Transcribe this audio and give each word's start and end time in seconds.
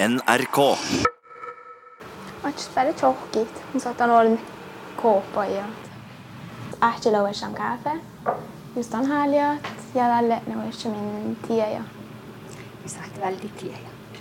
NRK. 0.00 0.78
Match 2.42 2.68
väldigt 2.74 2.96
tråkigt. 2.96 3.62
Hon 3.72 3.80
satt 3.80 4.00
och 4.00 4.20
en 4.20 4.38
kåpa 4.96 5.48
i 5.48 5.58
allt. 5.58 6.96
Äter 6.98 7.12
lov 7.12 7.32
som 7.32 7.54
kaffe. 7.54 7.98
Just 8.76 8.92
den 8.92 9.06
här 9.06 9.28
livet. 9.28 9.66
Jag 9.92 10.08
lärde 10.08 10.40
nu 10.46 10.72
som 10.72 10.92
min 10.92 11.36
tia. 11.46 11.84
Vi 12.82 12.88
satt 12.88 13.18
väldigt 13.20 13.58
tia. 13.58 13.76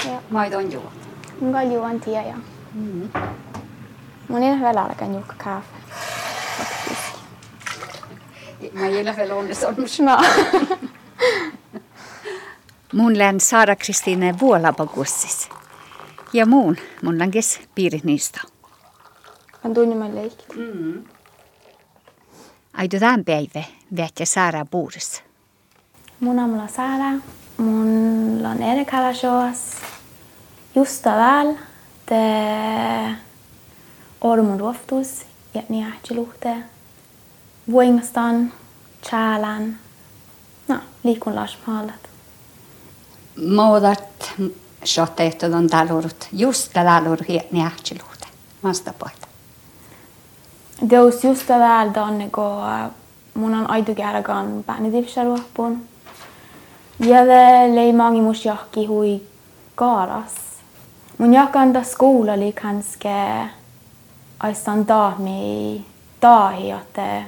Ja. 0.05 0.20
Maidon 0.29 0.70
juo. 0.70 0.82
Mun 1.40 1.54
kai 1.54 1.73
juon 1.73 2.00
tia 2.00 2.21
ja. 2.21 2.36
Mm. 2.73 3.09
Mun 4.28 4.44
ei 4.44 4.59
vielä 4.59 4.84
alkan 4.84 5.14
juokka 5.14 5.36
kaafe. 5.38 5.68
Mä 8.73 8.88
gillar 8.88 9.14
väl 9.14 9.32
Andersson. 9.32 9.75
Mun 12.94 13.18
län 13.18 13.39
Sara 13.39 13.75
Kristiine 13.75 14.39
Vuolapakussis. 14.39 15.50
Ja 16.38 16.45
muun 16.45 16.77
mun 17.01 17.19
länkes 17.19 17.59
piirit 17.75 18.04
niistä. 18.04 18.41
Kan 19.64 19.73
tunne 19.73 19.95
mig 19.95 20.14
likt. 20.23 20.43
Aidu 22.73 23.00
tämän 23.00 23.25
päivä 23.25 23.64
väätte 23.97 24.25
Saara 24.25 24.65
puudessa. 24.65 25.23
Mun 26.19 26.39
on 26.39 26.50
mulla 26.50 26.68
Sara. 26.68 27.11
Mulla 27.57 28.50
on 28.50 28.64
Erika 28.64 29.01
Lasjås. 29.01 29.57
Justa 30.75 31.09
väl. 31.09 31.55
Det 32.09 33.16
Ormund 34.22 34.59
Roftus. 34.59 35.25
Jätni 35.53 35.83
ähtiluhte. 35.83 36.58
Vuingastan. 37.72 38.53
Kärlän. 39.11 39.80
No, 40.67 40.80
liikun 41.03 41.36
lasmaalat. 41.36 42.09
شاطئته 44.88 45.47
دون 45.47 45.67
دالورت 45.67 46.27
يوستا 46.33 46.83
دالور 46.83 47.22
هي 47.30 47.41
نيحش 47.52 47.94
لوتا 47.94 48.28
ماستا 48.64 48.94
بايتا 49.02 49.28
Deus 50.81 51.23
justa 51.23 51.58
dal 51.58 51.89
don 51.94 52.17
nego 52.17 52.62
munan 53.34 53.66
aidug 53.70 54.00
aragan 54.00 54.64
bani 54.64 54.92
dif 54.92 55.09
sharwa 55.09 55.39
bon. 55.56 55.81
Jäde 57.00 57.75
lei 57.75 57.94
mangi 57.94 58.22
mus 58.22 58.44
jahki 58.45 58.86
hui 58.86 59.22
kaaras. 59.75 60.36
Mun 61.17 61.34
jakanda 61.34 61.84
skola 61.84 62.34
oli 62.34 62.53
kanske 62.53 63.50
aistan 64.40 64.88
daami 64.88 65.86
taahi, 66.19 66.72
että 66.72 67.23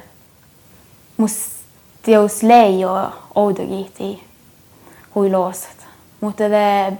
mus 1.16 1.36
teos 2.02 2.42
lei 2.42 2.80
ja 2.80 3.12
oudu 3.34 3.66
kiihti 3.66 4.22
hui 5.14 5.30
loosat. 5.30 5.86
Mutta 6.20 6.44
te 6.48 6.92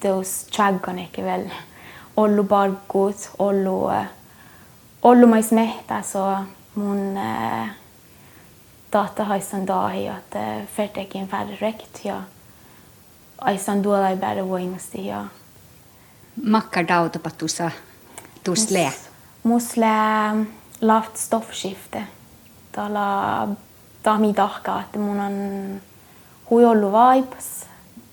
teos 0.00 0.46
chaggan 0.50 0.98
ikke 0.98 1.24
vel 1.24 1.50
ollu 2.16 2.44
bargut, 2.44 3.30
ollu 3.38 3.88
äh, 3.90 4.06
ollu 5.02 5.26
mais 5.26 5.50
mehtä 5.52 6.02
so 6.02 6.36
mun 6.74 7.16
äh, 7.16 7.70
tata 8.90 9.24
haisan 9.24 9.66
dahi, 9.66 10.06
että 10.06 10.66
fertekin 10.76 11.28
färre 11.28 11.58
rekt 11.60 12.04
ja 12.04 12.22
aisan 13.40 13.82
duolai 13.82 14.16
bära 14.16 14.48
voimasti 14.48 15.06
ja 15.06 15.24
Makkar 16.44 16.84
tuossa 17.38 17.70
lää. 18.70 18.92
Musle 19.42 19.86
laft 20.80 21.16
stoffskifte. 21.16 22.02
Tala 22.72 23.48
tahmi 24.02 24.34
tahka, 24.34 24.80
että 24.80 24.98
mun 24.98 25.20
on 25.20 25.32
hui 26.50 26.64
ollu 26.64 26.92
vaipas. 26.92 27.66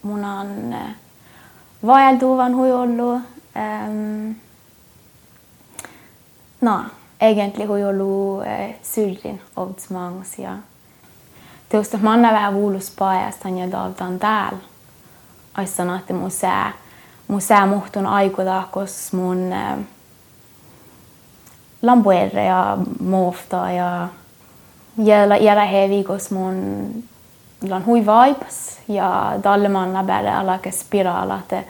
Mun 0.03 0.25
on 0.25 0.73
äh, 0.73 0.95
vaeltuvan 1.85 2.55
hui 2.55 2.71
ollu. 2.71 3.13
Ähm, 3.57 4.31
no, 6.61 6.79
egentlig 7.21 7.67
hui 7.67 7.83
ollu 7.83 8.41
äh, 8.41 8.75
syrrin 8.83 9.41
ovtsmangs 9.55 10.39
ja. 10.39 10.57
Tuosta 11.71 11.97
manna 11.97 12.31
vähän 12.33 12.53
vuulus 12.53 12.93
paajastan 12.99 13.57
ja 13.57 13.71
daltan 13.71 14.19
täällä. 14.19 14.57
Aistan, 15.53 15.99
että 15.99 16.13
mun 16.13 16.31
sää, 16.31 16.73
mun 17.27 17.41
sää 17.41 17.65
muhtun 17.65 18.05
aikuda, 18.05 18.63
kos 18.71 19.13
mun 19.13 19.53
äh, 19.53 19.77
lampuerre 21.81 22.45
ja 22.45 22.77
muofta 22.99 23.71
ja 23.71 24.07
jällä 24.97 25.37
jällä 25.37 25.65
hevi, 25.65 26.03
kos 26.03 26.31
mun 26.31 26.55
lan 27.69 27.85
hui 27.85 28.05
vaipas 28.05 28.79
ja 28.87 29.39
dalle 29.43 29.69
manna 29.69 30.03
bära 30.03 30.39
alake 30.39 30.71
spirala, 30.71 31.39
että 31.39 31.63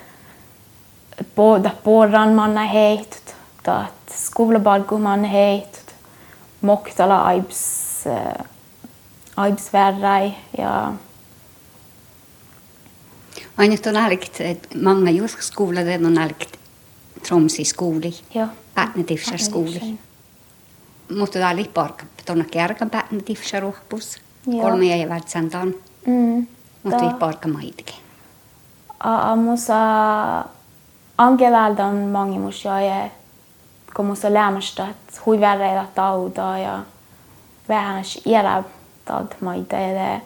Båda 1.35 1.71
porran 1.83 2.33
manna 2.35 2.65
heityt, 2.67 3.35
taat 3.63 4.11
skuvlabalku 4.15 4.97
manna 4.97 5.27
heityt, 5.27 5.93
moktala 6.61 7.21
aibs, 7.31 7.61
äh, 8.07 8.17
eh, 8.17 8.45
aibs 9.37 9.73
värrai 9.73 10.33
ja. 10.57 10.93
Ainult 13.57 13.87
on 13.87 13.97
algt, 13.97 14.41
et 14.41 14.67
manga 14.75 15.11
joskus 15.11 15.51
kuulada 15.51 15.95
on 15.95 16.17
algt 16.17 16.57
Tromsi 17.27 17.63
skooli, 17.65 18.13
Pätnetifsar 18.75 19.39
skooli. 19.39 19.97
Mutta 21.15 21.39
tämä 21.39 21.49
oli 21.49 21.69
parkka, 21.73 22.05
tuonne 22.25 22.45
kärkän 22.51 22.89
Pätnetifsar 22.89 23.61
rohpus, 23.61 24.17
kolme 24.45 24.97
ja. 24.97 25.09
Vältsän 25.09 25.49
mutta 26.85 27.05
ei 27.05 27.13
parkka 27.19 27.47
maitikin. 27.47 27.95
Aamussa 28.99 29.75
Angeláldon 31.15 31.95
mangi 31.95 32.37
musioje, 32.37 33.11
como 33.93 34.13
solámostat, 34.13 34.95
hogy 35.19 35.39
verre 35.39 35.79
a 35.79 35.89
taudaja, 35.93 36.85
vehános 37.65 38.19
jelább 38.23 38.65
tad 39.03 39.35
majd 39.39 39.67
de, 39.67 40.23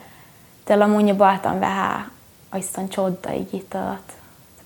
de 0.64 0.74
la 0.74 0.86
mondja 0.86 1.16
baltan 1.16 1.58
vehá, 1.58 2.10
aztán 2.48 2.88
csodda 2.88 3.32
igítalat, 3.32 4.12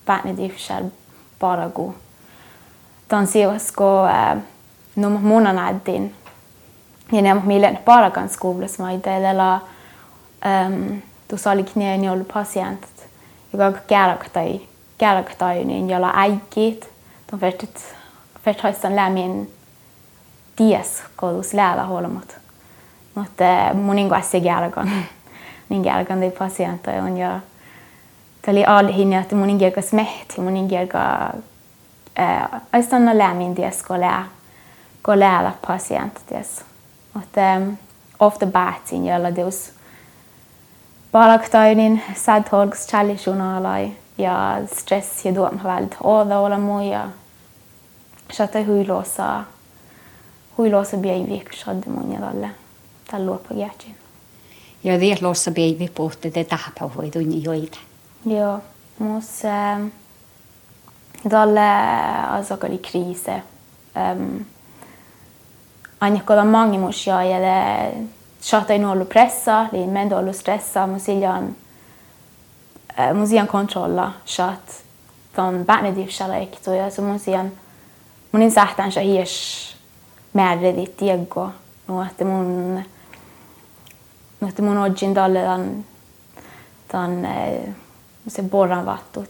pátni 0.03 0.33
dívsár 0.33 0.83
paragú. 1.37 1.93
Tan 3.07 3.25
szívaszko, 3.25 4.05
eh, 4.05 4.43
no 4.93 5.09
monanáddin, 5.09 6.13
én 7.11 7.21
nem 7.21 7.37
mélen 7.37 7.83
paragan 7.83 8.27
skóblasz 8.27 8.75
majd 8.75 8.99
de 8.99 9.31
la 9.31 9.67
um, 10.45 11.03
tu 11.25 11.35
szaliknél 11.35 11.95
nyolú 11.95 12.23
pacientet, 12.23 13.07
jogag 13.51 13.85
kárakatai. 13.85 14.67
Kärktai 14.97 15.25
kärktai 15.57 15.63
niin 15.63 15.89
jolla 15.89 16.11
äikit 16.15 16.89
de 17.31 17.41
vertit 17.41 17.95
vertaistan 18.45 18.95
lämmin 18.95 19.53
ties 20.55 21.03
kodus 21.15 21.53
läävä 21.53 21.83
holmat 21.83 22.37
mutta 23.15 23.43
munin 23.73 24.09
kanssa 24.09 24.39
kärkan 24.39 24.91
niin 25.69 25.83
kärkan 25.83 26.21
de 26.21 26.31
patientter 26.31 27.03
on 27.03 27.17
ja 27.17 27.39
Tali 28.45 28.65
all 28.65 28.93
hinja 28.93 29.19
että 29.19 29.35
munin 29.35 29.59
kärka 29.59 29.81
smehti 29.81 30.41
munin 30.41 30.67
kärka 30.67 31.33
äh, 32.19 32.61
aistan 32.73 33.17
lämmin 33.17 33.55
ties 33.55 33.83
ko 33.83 33.99
lää 33.99 34.27
ko 35.01 35.19
läävä 35.19 35.51
patient 35.67 36.21
ties 36.27 36.65
mutta 37.13 37.41
um, 37.57 37.77
ofta 38.19 38.45
päätsin 38.45 39.07
jolla 39.07 39.35
deus 39.35 39.71
Baraktainin 41.11 42.01
sadholks 42.15 42.87
challisunalai 42.87 43.91
ja 44.17 44.61
stres 44.75 45.25
je 45.25 45.31
doam 45.35 45.59
hvalid 45.59 45.95
oda 45.99 46.39
olamo 46.39 46.81
ja. 46.81 47.09
Šata 48.31 48.63
huilosa 48.65 49.43
huilosa 50.57 50.97
biaivik 50.97 51.53
shadde 51.53 51.91
munya 51.91 52.19
dalle 52.21 52.49
tallo 53.11 53.37
pagiachin 53.47 53.95
ja 54.83 54.99
det 54.99 55.21
lossa 55.21 55.51
biaivi 55.51 55.89
pohte 55.89 56.31
det 56.33 56.47
tahpa 56.49 56.87
hoi 56.95 57.11
dunni 57.13 57.43
joita 57.43 57.77
ja 58.25 58.59
mus 58.99 59.41
dalle 61.31 61.69
azakali 62.29 62.77
krise 62.77 63.41
um, 63.95 64.45
Annikko 65.99 66.33
on 66.33 66.47
mangimus 66.47 67.07
ja 67.07 67.23
ja 67.23 67.39
shata 68.41 68.73
in 68.73 68.85
ollu 68.85 69.05
pressa, 69.05 69.65
li 69.71 69.87
mendo 69.87 70.17
ollu 70.17 70.33
stressa, 70.33 70.87
musiljan 70.87 71.55
musian 73.13 73.47
kontrolla 73.47 74.11
shat 74.25 74.83
ton 75.35 75.65
bänediv 75.65 76.09
shala 76.09 76.35
ekto 76.35 76.73
ja 76.73 76.91
så 76.91 77.01
musian 77.01 77.51
munin 78.31 78.51
sähtän 78.51 78.91
sha 78.91 79.01
hies 79.01 79.75
määredit 80.33 80.97
tieggo 80.97 81.49
no 81.87 82.03
että 82.03 82.25
mun 82.25 82.83
että 84.47 84.61
mun 84.61 84.77
ojin 84.77 85.15
dalle 85.15 85.39
dan 86.93 87.25
eh, 87.25 87.75
se 88.27 88.43
borran 88.43 88.85
vattut. 88.85 89.29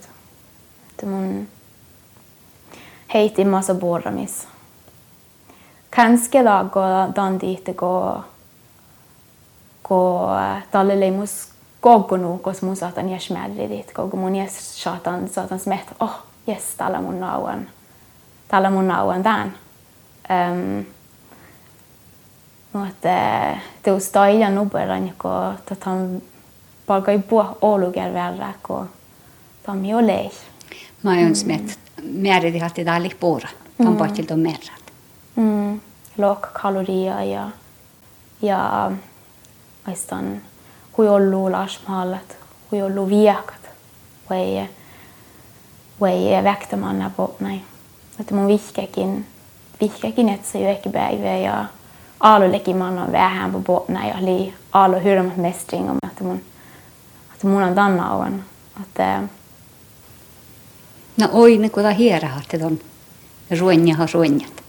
Että 0.89 1.05
mun 1.05 1.47
heitin 3.13 3.47
massa 3.47 3.73
borramis. 3.73 4.47
Kanske 5.95 6.43
da 6.43 6.65
gå 6.71 6.81
dan 7.15 7.39
dit 7.39 7.65
gå 7.75 8.23
gå 9.83 10.29
dalle 10.73 10.99
leimus 10.99 11.54
gogo 11.85 12.17
nu 12.17 12.37
kos 12.37 12.61
mun 12.61 12.75
saatan 12.75 13.09
jäs 13.09 13.29
määri 13.29 13.69
dit 13.69 13.93
gogo 13.93 14.17
mun 14.17 14.35
jäs 14.35 14.83
saatan 14.83 15.29
saatan 15.29 15.59
smet 15.59 15.95
oh 15.99 16.25
yes, 16.47 16.75
tällä 16.77 17.01
mun 17.01 17.19
nauan, 17.19 17.69
tällä 18.47 18.69
mun 18.69 18.87
nauan 18.87 19.23
tämän. 19.23 19.53
Um, 20.29 20.85
mutta 22.73 23.09
teus 23.83 24.09
taija 24.09 24.49
nuberan, 24.49 25.07
joka 25.07 25.53
tätä 25.65 25.91
palkai 26.85 27.19
puh 27.19 27.57
oluger 27.61 28.13
verra, 28.13 28.53
kun 28.67 28.89
tam 29.63 29.85
jo 29.85 30.07
lei. 30.07 30.31
Mä 31.03 31.11
oon 31.11 31.35
smet, 31.35 31.79
määriti 32.13 32.59
hatti 32.59 32.85
täällä 32.85 33.09
puura, 33.19 33.49
tam 33.83 33.97
pohtilta 33.97 34.33
on 34.33 34.39
merrat. 34.39 34.93
Mm. 35.35 35.79
Lookkaloria 36.17 37.23
ja, 37.23 37.49
ja 38.41 38.91
aistan 39.87 40.41
hui 40.97 41.09
ollu 41.09 41.51
lasmaallat, 41.51 42.37
hui 42.71 42.81
ollu 42.81 43.09
viekat, 43.09 43.69
vai 44.29 44.67
vai 46.01 46.43
väktämanna 46.43 47.11
på 47.17 47.35
näin. 47.39 47.65
Että 48.19 48.35
mun 48.35 48.47
vihkäkin, 48.47 49.25
vihkäkin, 49.81 50.39
yökki 50.61 50.89
päivä 50.89 51.37
ja 51.37 51.65
aalullekin 52.19 52.77
mä 52.77 52.87
annan 52.87 53.11
vähän 53.11 53.51
på 53.51 53.59
båtna 53.59 54.07
ja 54.07 54.25
li 54.25 54.53
aalu 54.71 54.99
hyrmat 55.03 55.37
mestring 55.37 55.89
om 55.89 55.97
att 56.07 56.21
mun 56.21 56.41
että 57.33 57.47
mun 57.47 57.63
on 57.63 57.75
tanna 57.75 58.11
on. 58.11 58.43
Että 58.81 59.23
No 61.17 61.29
oi, 61.31 61.57
ne 61.57 61.69
kuda 61.69 61.89
hiera 61.89 62.27
hatti 62.27 62.59
ton 62.59 62.79
ruonja 63.59 63.95
ha 63.95 64.05
ruonjat. 64.13 64.63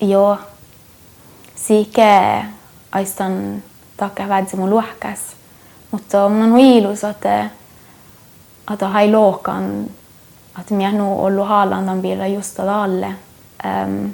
joo, 0.00 0.38
siike 1.54 2.44
aistan 2.92 3.62
takka 4.02 4.28
vädsi 4.28 4.56
mun 4.56 4.70
luokas. 4.70 5.20
Mutta 5.90 6.28
mun 6.28 6.52
on 6.52 6.58
ilus, 6.58 7.04
että 7.04 7.50
että 8.72 8.88
hai 8.88 9.10
lookan, 9.10 9.86
että 10.60 10.74
minä 10.74 10.92
nu 10.92 11.24
ollut 11.24 11.48
haalandan 11.48 12.02
vielä 12.02 12.26
just 12.26 12.60
alle. 12.60 13.06
Um, 13.06 14.10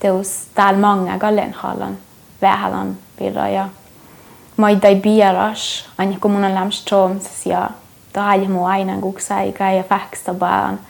teus 0.00 0.46
täällä 0.54 0.80
mange 0.80 1.18
gallen 1.18 1.52
haalan, 1.52 1.98
vähälan 2.42 2.96
vielä 3.20 3.48
ja 3.48 3.68
maidai 4.56 4.96
bieras, 4.96 5.88
aina 5.98 6.18
kun 6.20 6.30
mun 6.30 6.44
on 6.44 6.54
lämst 6.54 6.84
tromsas 6.84 7.46
ja 7.46 7.70
tai 8.12 8.48
mu 8.48 8.64
aina 8.64 9.00
kuksaiga 9.00 9.70
ja 9.70 9.82
fäksta 9.82 10.40
vaan, 10.40 10.80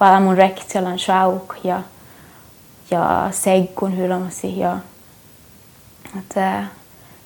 vaan 0.00 0.22
mun 0.22 0.36
rektiolan 0.36 0.98
schauk 0.98 1.54
ja 1.64 1.82
ja 2.90 3.28
seggun 3.30 3.96
hylämäsi 3.96 4.58
ja 4.58 4.76
että 6.18 6.64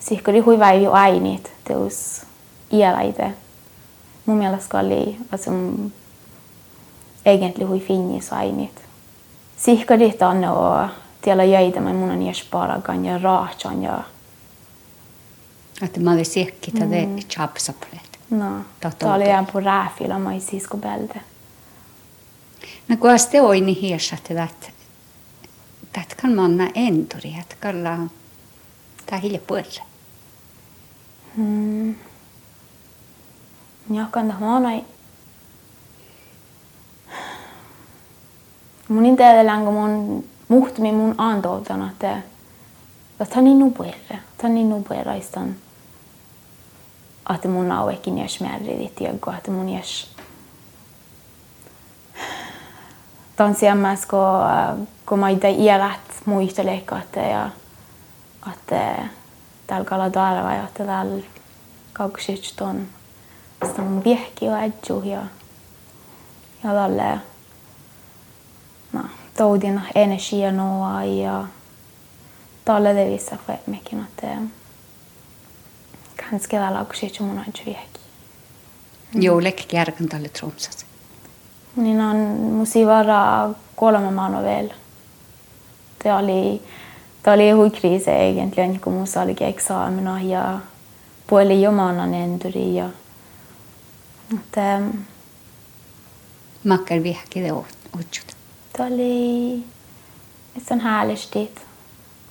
sihkoli 0.08 0.46
hyvä 0.46 0.72
jo 0.72 0.92
ainit 0.92 1.52
teus 1.64 2.22
iälaite. 2.72 3.34
Mun 4.26 4.36
mielestä 4.36 4.78
oli 4.78 5.16
alltså, 5.32 5.50
egentlig 7.24 7.68
hui 7.68 7.80
finnis 7.80 8.32
ainit. 8.32 8.84
Sihkoli 9.56 10.12
tänne 10.12 10.50
och 10.50 10.90
tiellä 11.22 11.44
jäitä, 11.44 11.80
men 11.80 11.96
mun 11.96 12.10
on 12.10 12.22
jäs 12.22 12.44
paragan 12.50 13.04
ja 13.04 13.18
raatsan 13.18 13.82
ja 13.82 14.02
Että 15.82 16.00
mä 16.00 16.12
olin 16.12 16.26
siekki 16.26 16.70
tätä 16.70 16.84
mm. 16.84 17.16
chapsaplet. 17.16 18.18
no. 18.30 18.46
Tää 18.98 19.14
oli 19.14 19.28
jään 19.28 19.46
på 19.46 19.60
rääfillä, 19.60 20.18
mä 20.18 20.38
sisko 20.38 20.76
bälde. 20.76 21.20
No 22.88 22.96
kun 22.96 23.10
te 23.30 23.42
oi 23.42 23.60
niin 23.60 23.76
hiessä, 23.76 24.16
että 24.16 24.48
kan 26.22 26.34
manna 26.34 26.68
enturi, 26.74 27.34
että 27.40 27.56
kalla 27.60 27.98
tää 29.06 29.18
hilja 29.18 29.40
puolella. 29.46 29.94
Mm. 31.36 31.94
Det 33.88 34.38
manai. 34.40 34.84
Mun 38.88 39.06
inte 39.06 39.31
edellään, 39.31 39.64
kun 39.64 39.75
mun 39.75 40.25
muhtumi 40.48 40.92
mun 40.92 41.14
antoutana, 41.19 41.90
että 41.90 42.22
että 43.20 43.34
hän 43.34 43.44
niin 43.44 43.58
nupuerre, 43.58 43.94
että 44.10 44.42
hän 44.42 44.54
niin 44.54 44.69
nupueraistan. 44.69 45.56
Että 47.34 47.48
mun 47.48 47.69
nauekin 47.69 48.19
jäs 48.19 48.40
määrin 48.40 48.90
tiedä, 48.96 49.14
että 49.38 49.50
mun 49.50 49.69
jäs 49.69 50.14
tanssiammas, 53.36 54.06
kun, 54.06 54.20
kun 55.06 55.19
mä 55.19 55.28
itse 55.28 55.50
iälät 55.50 56.00
ja 57.20 57.50
täällä 58.44 58.44
Kaladara 58.44 58.44
vai 58.46 58.52
että 58.52 59.23
تعال 59.69 59.82
القلاده 59.82 60.43
رايح 60.43 60.69
تعال 60.75 61.22
كاكشيتشتون 61.96 62.90
استم 63.62 64.00
بيحكي 64.00 64.49
وعجو 64.49 65.00
هي 65.00 65.22
يلا 66.64 66.88
لا 66.88 67.19
ما 68.94 69.08
تودينا 69.37 69.82
energi 69.94 70.50
nu 70.50 70.69
ja 71.22 71.46
talade 72.64 73.05
vissa 73.05 73.37
mycket 73.64 73.99
att 73.99 74.25
kanske 76.17 76.58
det 76.58 76.70
lag 76.70 76.96
sig 76.96 77.10
som 77.10 77.28
hon 77.28 77.44
vihki. 77.64 78.00
Joo, 79.10 79.40
lekki 79.40 79.76
järgen 79.76 80.08
talle 80.08 80.28
tromsat. 80.28 80.87
Niin 81.75 82.00
on 82.00 82.17
musi 82.58 82.87
varaa 82.87 83.55
kolme 83.76 84.10
manu 84.10 84.43
vielä. 84.43 84.75
Te 85.99 86.14
oli 86.14 86.62
Det 87.24 87.30
var 87.30 87.36
Taliahuikriise 87.36 88.10
egentlig 88.10 88.64
on 88.64 88.80
kun 88.80 88.92
mun 88.92 89.06
salikin 89.06 89.46
eksaamina 89.46 90.20
ja 90.20 90.60
puoli 91.26 91.62
jomanan 91.62 92.14
enturi 92.14 92.74
ja 92.74 92.90
mutta 94.32 94.60
ähm, 94.60 94.90
Makkar 96.64 97.02
vihki 97.02 97.40
det 97.40 97.52
utsut. 97.52 98.36
Tämä 98.72 98.88
oli 98.88 99.64
sen 100.68 100.80
härlisti. 100.80 101.54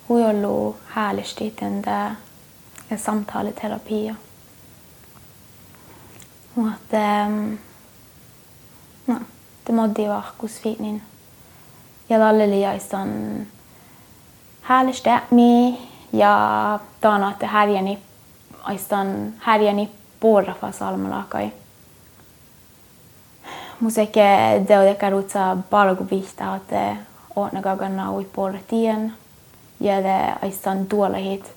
Hui 0.10 0.26
ollut 0.26 0.78
härlisti 0.88 1.52
tämä 1.52 2.16
samtaaleterapia. 2.98 4.16
Mutta 6.56 6.98
ähm, 6.98 7.54
no, 9.08 9.16
det 9.68 9.74
mådde 9.74 10.02
jag 10.02 10.16
vahkus 10.16 10.60
fint. 10.60 11.04
Ja 12.10 12.20
lalleliaistan 12.20 13.10
härligt 14.64 15.04
mi 15.32 15.82
ja 16.14 16.80
taana, 17.02 17.32
että 17.32 17.48
härjäni 17.48 18.00
aistan 18.64 19.34
härjäni 19.40 19.90
porrafa 20.20 20.72
salmalakai. 20.72 21.52
Musike 23.80 24.64
deude 24.68 24.96
karutsa 24.96 25.58
balgu 25.70 26.08
vihta, 26.12 26.56
että 26.56 26.96
ootna 27.36 27.62
kagana 27.62 28.12
ui 28.12 28.26
porra 28.26 28.60
tien. 28.68 29.14
Ja 29.80 30.04
det 30.04 30.36
aistan 30.42 30.86
tuolahit, 30.86 31.54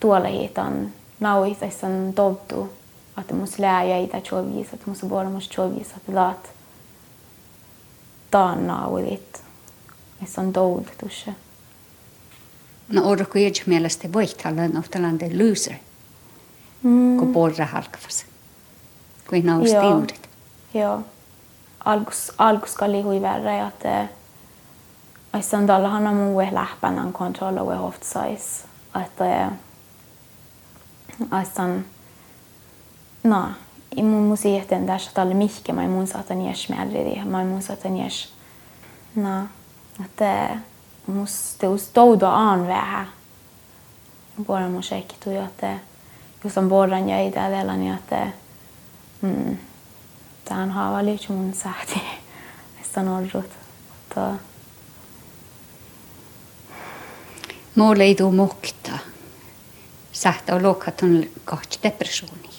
tuolahit 0.00 0.58
on 0.58 0.90
nauit 1.20 1.62
aistan 1.62 2.12
tobtu, 2.14 2.72
että 3.20 3.34
mus 3.34 3.58
lää 3.58 3.84
jäitä 3.84 4.20
chovis, 4.20 4.72
että 4.72 4.86
mus 4.86 5.00
bora 5.08 5.30
mus 5.30 5.50
chovis, 5.50 5.90
että 5.96 6.14
laat 6.14 6.50
taan 8.30 8.66
naulit. 8.66 9.42
Aistan 10.20 10.52
toud 12.92 13.00
tusse. 13.00 13.00
No 13.00 13.10
orro 13.10 13.26
kun 13.32 13.42
jätsi 13.42 13.62
mielestä 13.66 14.08
voit 14.12 14.42
olla 14.46 14.68
nohtalande 14.68 15.30
loser, 15.44 15.74
Mm. 16.82 17.16
kun 17.18 17.32
porra 17.32 17.66
halkavas. 17.66 18.26
Kuin 19.30 19.46
naus 19.46 19.72
Joo. 19.72 19.82
tiudet. 19.82 20.28
Joo. 20.74 21.00
Algus, 21.84 22.32
algus 22.38 22.76
oli 22.80 23.02
hui 23.02 23.20
värre, 23.22 23.60
että 23.68 24.06
aistan 25.32 25.66
tällä 25.66 25.88
hana 25.88 26.12
muu 26.12 26.40
lähpänän 26.52 27.12
kontrolla 27.12 27.62
ue 27.62 27.76
hoftsais. 27.76 28.64
Että 29.06 29.50
aistan 31.30 31.84
no, 33.24 33.48
i 33.96 34.02
mun 34.02 34.22
musiichten 34.22 34.86
tässä 34.86 35.10
tällä 35.14 35.34
mihke, 35.34 35.72
mä 35.72 35.88
mun 35.88 36.06
saatan 36.06 36.46
jäs 36.46 36.68
märri, 36.68 37.24
mä 37.24 37.44
mun 37.44 37.62
saatan 37.62 37.96
jäs. 37.96 38.32
No, 39.16 39.42
että 40.04 40.56
musste 41.06 41.68
uz 41.68 41.88
to 41.92 42.20
do 42.20 42.26
anväha. 42.26 43.06
Bora 44.44 44.68
mun 44.68 44.82
säkki 44.82 45.16
tuli 45.24 45.36
että 45.36 45.78
jos 46.44 46.58
on 46.58 46.68
borran 46.68 47.08
ja 47.08 47.26
itälellä 47.26 47.76
niin 47.76 47.94
että 47.94 48.26
mm, 49.22 49.58
tämä 50.44 50.62
on 50.62 50.70
haavaliitsi 50.70 51.32
mun 51.32 51.54
sähti. 51.54 52.02
Mistä 52.78 53.00
on 53.00 53.08
ollut. 53.08 53.50
Mutta... 53.88 54.34
Mulle 57.74 58.04
ei 58.04 58.14
tule 58.14 58.34
mokta. 58.34 58.98
Sähtä 60.12 60.54
on 60.54 60.62
luokkaat 60.62 61.02
on 61.02 61.24
kahti 61.44 61.78
depressioni. 61.82 62.50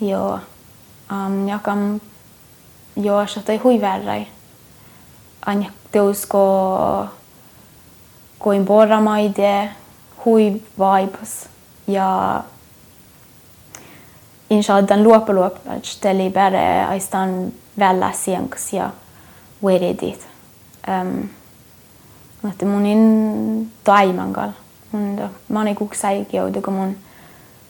Joo. 0.00 0.40
Um, 1.12 1.48
jag 1.48 1.62
kan... 1.62 2.00
Jag 2.94 3.12
har 3.12 3.26
satt 3.26 3.48
i 3.48 3.56
huvudvärre. 3.56 4.26
Anja 5.46 5.70
te 5.92 6.00
usko 6.00 7.06
kuin 8.38 8.64
porramaide, 8.64 9.68
hui 10.24 10.62
vibes 10.78 11.48
ja 11.86 12.42
inshaddan 14.50 15.08
loppa 15.08 15.34
loppa 15.34 15.70
ställe 15.82 16.30
bara 16.30 16.88
aistan 16.88 17.52
vällä 17.78 18.12
sienks 18.12 18.72
ja 18.72 18.90
veredit. 19.64 20.26
Ähm, 20.88 21.08
um, 22.44 22.50
että 22.50 22.66
mun 22.66 22.86
in 22.86 23.70
taimangal. 23.84 24.50
Mun 24.92 25.30
mani 25.48 25.74
kuksai 25.74 26.24
kiaudu, 26.24 26.62
kun 26.62 26.74
mun 26.74 26.96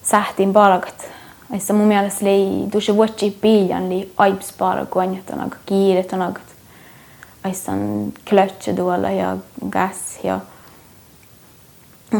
sähtin 0.03 0.53
palkat. 0.53 1.11
Aissa 1.53 1.73
mun 1.73 1.87
mielestä 1.87 2.25
lei 2.25 2.67
duši 2.73 2.95
vuotsi 2.95 3.37
piian 3.41 3.89
li 3.89 4.13
aibs 4.17 4.53
palkoin, 4.57 5.17
että 5.17 5.33
on 5.33 5.41
aika 5.41 5.57
kiiret, 5.65 6.13
on 6.13 6.21
aika 6.21 6.39
aissan 7.43 8.13
klötsä 8.29 8.73
tuolla 8.73 9.09
ja 9.09 9.37
gas 9.69 10.19
ja 10.23 10.39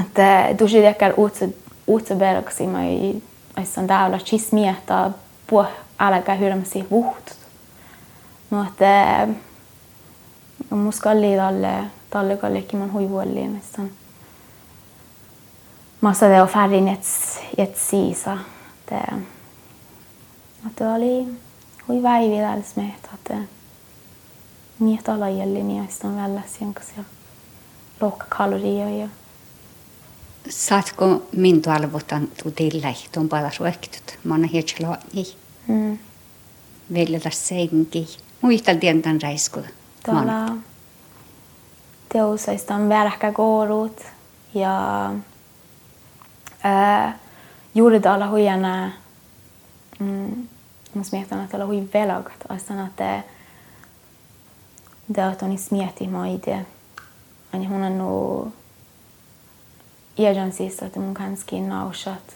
että 0.01 0.47
tosi 0.57 0.81
dekar 0.81 1.13
uutsa 1.17 1.45
uutsa 1.87 2.15
bergsi 2.15 2.67
mai 2.67 3.21
aissan 3.57 3.87
daula 3.87 4.17
chis 4.17 4.51
miehta 4.51 5.11
puh 5.47 5.67
alkaa 5.97 6.35
hyrmäsi 6.35 6.85
vuhtut. 6.91 7.37
No 8.51 8.63
että 8.63 9.27
muskalli 10.69 11.37
talle 11.37 11.83
talle 12.09 12.37
kallekin 12.37 12.79
man 12.79 12.93
huivuolliin 12.93 13.55
aissan. 13.55 13.91
Mä 16.01 16.13
sanoin, 16.13 16.41
että 16.41 16.53
färrin 16.53 16.87
et 17.57 17.75
siisa. 17.75 18.37
Että, 18.79 19.17
var 20.81 20.95
oli 20.95 21.27
hyvä 21.89 22.09
päivä 22.09 22.41
täällä 22.41 22.63
smehtä. 22.63 23.09
Että, 23.13 23.37
mietä 24.81 25.19
lajellin 25.19 25.71
ja 25.71 25.83
sitten 25.89 26.15
välillä 26.15 26.41
ja 26.97 27.03
lohkakaloria 28.01 28.89
ja 28.89 29.07
Saatko 30.49 31.23
mintu 31.31 31.69
alvotan 31.69 32.27
tu 32.43 32.51
tillai 32.51 32.95
tuon 33.11 33.29
palas 33.29 33.59
ruektut? 33.59 34.19
Mana 34.23 34.47
hietsalo 34.47 34.95
niin. 35.13 35.25
mm. 35.67 35.97
Vielä 36.93 37.19
tässä 37.19 37.47
seinki. 37.47 38.17
Muistan 38.41 38.79
tientän 38.79 39.21
räisku. 39.21 39.59
tuolla 40.05 40.55
teosaista 42.13 42.75
on 42.75 42.89
värhkä 42.89 43.31
kourut 43.31 44.01
ja 44.53 45.13
ää, 46.63 47.19
juuri 47.75 47.99
tuolla 47.99 48.29
huijana 48.29 48.91
mm, 49.99 50.47
Mus 50.93 51.11
mietän, 51.11 51.43
että 51.43 51.57
olla 51.57 51.65
hui 51.65 51.89
velagat. 51.93 52.43
Astan, 52.49 52.87
että 52.87 53.23
on 57.85 57.97
nu 57.97 58.51
iedän 60.17 60.51
siis, 60.51 60.79
että 60.79 60.99
mun 60.99 61.13
kanski 61.13 61.59
nausat. 61.59 62.35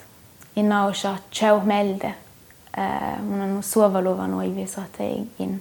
In 0.56 0.68
nausat 0.68 1.22
tjau 1.30 1.60
melde. 1.60 2.14
Uh, 2.78 3.22
mun 3.22 3.40
on 3.40 3.54
nu 3.54 3.62
suovaluva 3.62 4.26
noivis, 4.26 4.78
että 4.78 5.04
in 5.38 5.60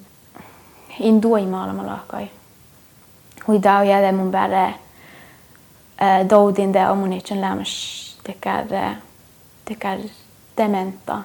in 1.00 1.22
doi 1.22 1.46
maailma 1.46 1.86
lahkai. 1.86 2.32
Hui 3.48 3.64
dau 3.64 3.84
jäde 3.84 4.12
mun 4.12 4.32
bäre 4.32 4.74
doudin 6.30 6.74
det 6.74 6.90
om 6.90 6.98
mun 6.98 7.14
itchen 7.14 7.42
lämmäs 7.42 8.18
tekär 8.24 8.96
tekär 9.66 10.00
dementa 10.58 11.24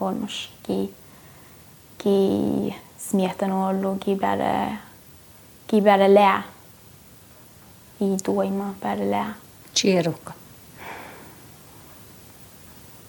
olmus 0.00 0.50
ki 0.62 0.94
ki 1.98 2.74
bäre 4.20 4.78
ki 5.66 5.80
bäre 5.80 6.14
lää 6.14 6.42
i 8.00 8.16
doima 8.26 8.74
bäre 8.82 9.10
lää. 9.10 9.34
Chierukka. 9.74 10.32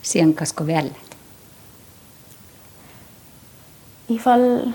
Sienkasko 0.01 0.67
vället. 0.67 1.17
Ifall 4.09 4.71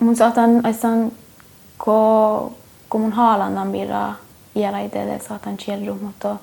mun 0.00 0.16
saatan 0.16 0.66
aisan 0.66 1.12
ko 1.78 2.52
ko 2.88 2.98
mun 2.98 3.12
haalandan 3.12 3.72
birra 3.72 4.14
iela 4.54 4.78
itelle 4.78 5.20
saatan 5.28 5.56
chierru, 5.56 5.94
mutta 5.94 6.36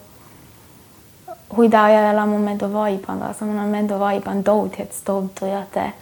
huida 1.57 1.83
ajatella 1.83 2.25
mun 2.25 2.41
mento 2.41 2.73
vaipan 2.73 3.19
taas. 3.19 3.41
Mun 3.41 3.59
on 3.59 3.69
mento 3.69 3.99
vaipan 3.99 4.45
douthet 4.45 4.93
stoltu 4.93 5.45
ja 5.45 5.63
te 5.73 5.93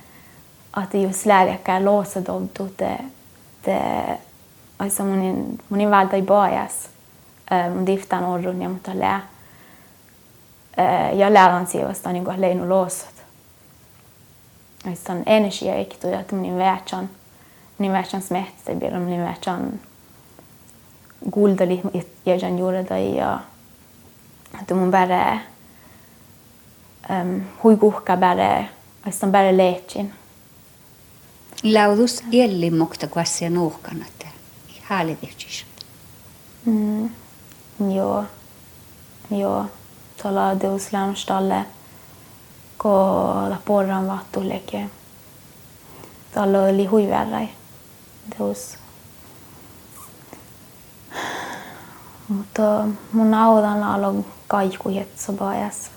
att 0.76 0.94
just 0.94 1.26
lääkekäärloosa 1.26 2.22
toodud 2.22 2.82
asja 4.80 5.06
mõni, 5.08 5.32
mõni 5.72 5.88
valda 5.90 6.18
ei 6.20 6.24
poes. 6.28 6.90
mu 7.76 7.86
tihti 7.86 8.16
on 8.16 8.24
olnud 8.24 8.62
ja 8.62 8.70
muidu 8.70 9.00
lää. 9.00 9.22
ja 11.14 11.34
lääl 11.34 11.56
on 11.56 11.68
siia 11.68 11.88
vastu 11.88 12.10
nagu 12.10 12.34
leidnud 12.38 12.70
loosud. 12.70 13.24
siis 14.84 15.10
on 15.10 15.24
energiaekitud 15.26 16.12
ja 16.12 16.24
mõni 16.32 16.58
väärtus 16.58 17.08
mõni 17.80 17.92
väärtus 17.92 18.30
mehtseb 18.32 18.84
ja 18.84 18.92
mõni 18.92 19.22
väärtus 19.24 19.80
kuulda 21.32 21.64
jäsen 22.26 22.60
juurde 22.60 23.00
ja 23.00 23.40
et 24.62 24.72
mun 24.72 24.92
bara 24.92 25.40
um, 27.10 27.42
huikuhka 27.64 28.18
bara, 28.18 28.64
asja 29.08 29.26
on 29.26 29.32
bara 29.32 29.58
leetsin 29.58 30.14
Laudus 31.74 32.24
jelli 32.32 32.72
mokta 32.72 33.08
kuassia 33.08 33.50
nuuhkanat. 33.50 34.28
Haalivihtis. 34.84 35.66
Mm. 36.66 37.10
Joo. 37.96 38.24
Joo. 39.32 39.66
Tuolla 40.22 40.60
Deus 40.60 40.94
lämstalle, 40.94 41.66
kun 42.82 43.58
porran 43.66 44.08
vattuleke. 44.08 44.90
Tuolla 46.34 46.64
oli 46.64 46.86
huiverrai. 46.86 47.50
Deus. 48.40 48.78
Mutta 52.28 52.88
mun 53.14 53.34
audan 53.34 53.84
alo 53.84 54.26
kaiku 54.48 54.90
jetso 54.90 55.34
bajas 55.34 55.92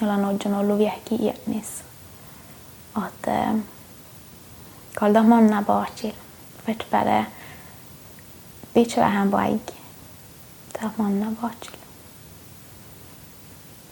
Jolla 0.00 0.14
on 0.14 0.54
ollut 0.54 0.78
viehki 0.78 1.14
iänissä. 1.14 1.84
Että 3.06 3.54
Kaldahmonna 5.00 5.62
baachil. 5.62 6.14
Which 6.66 6.90
bare 6.90 7.26
bicho 8.74 9.02
ahan 9.02 9.30
boig. 9.30 9.60
Tahmonna 10.80 11.26
baachil. 11.42 11.76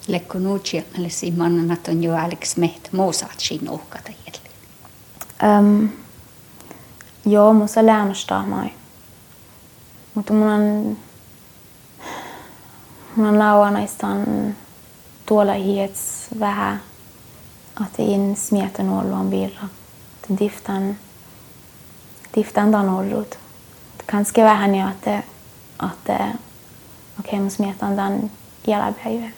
Lekkunuutsi 0.09 0.87
malesi 0.97 1.31
mannanat 1.31 1.89
on 1.89 2.05
jo 2.05 2.17
Alex 2.17 2.57
meht 2.57 2.93
moosaat 2.93 3.41
siin 3.41 3.71
uhkata 3.71 4.11
jälle. 4.27 4.51
Um, 5.59 5.89
joo, 7.27 7.53
musta 7.53 7.87
lämmästää 7.87 8.47
moi. 8.47 8.71
Mutta 10.15 10.33
mun 10.33 10.49
on, 10.49 10.97
mun 13.17 13.27
on 13.27 13.39
lauannaistaan 13.39 14.27
tuolla 15.27 15.53
hiets 15.53 16.27
vähän, 16.41 16.83
että 17.87 18.03
en 18.03 18.37
smietä 18.37 18.83
nuolluun 18.83 19.31
virran 19.31 19.71
att 20.31 20.39
diftan, 20.39 20.97
diftan 22.35 22.73
danolrut. 22.73 23.39
Kanske 24.07 24.45
vähän 24.45 24.75
jo, 24.75 24.89
että, 24.89 25.15
eh, 25.15 25.25
että 25.93 26.17
eh, 26.17 26.35
kokemus 27.17 27.59
mietän 27.59 27.97
tämän 27.97 28.31
jälpäivän. 28.67 29.33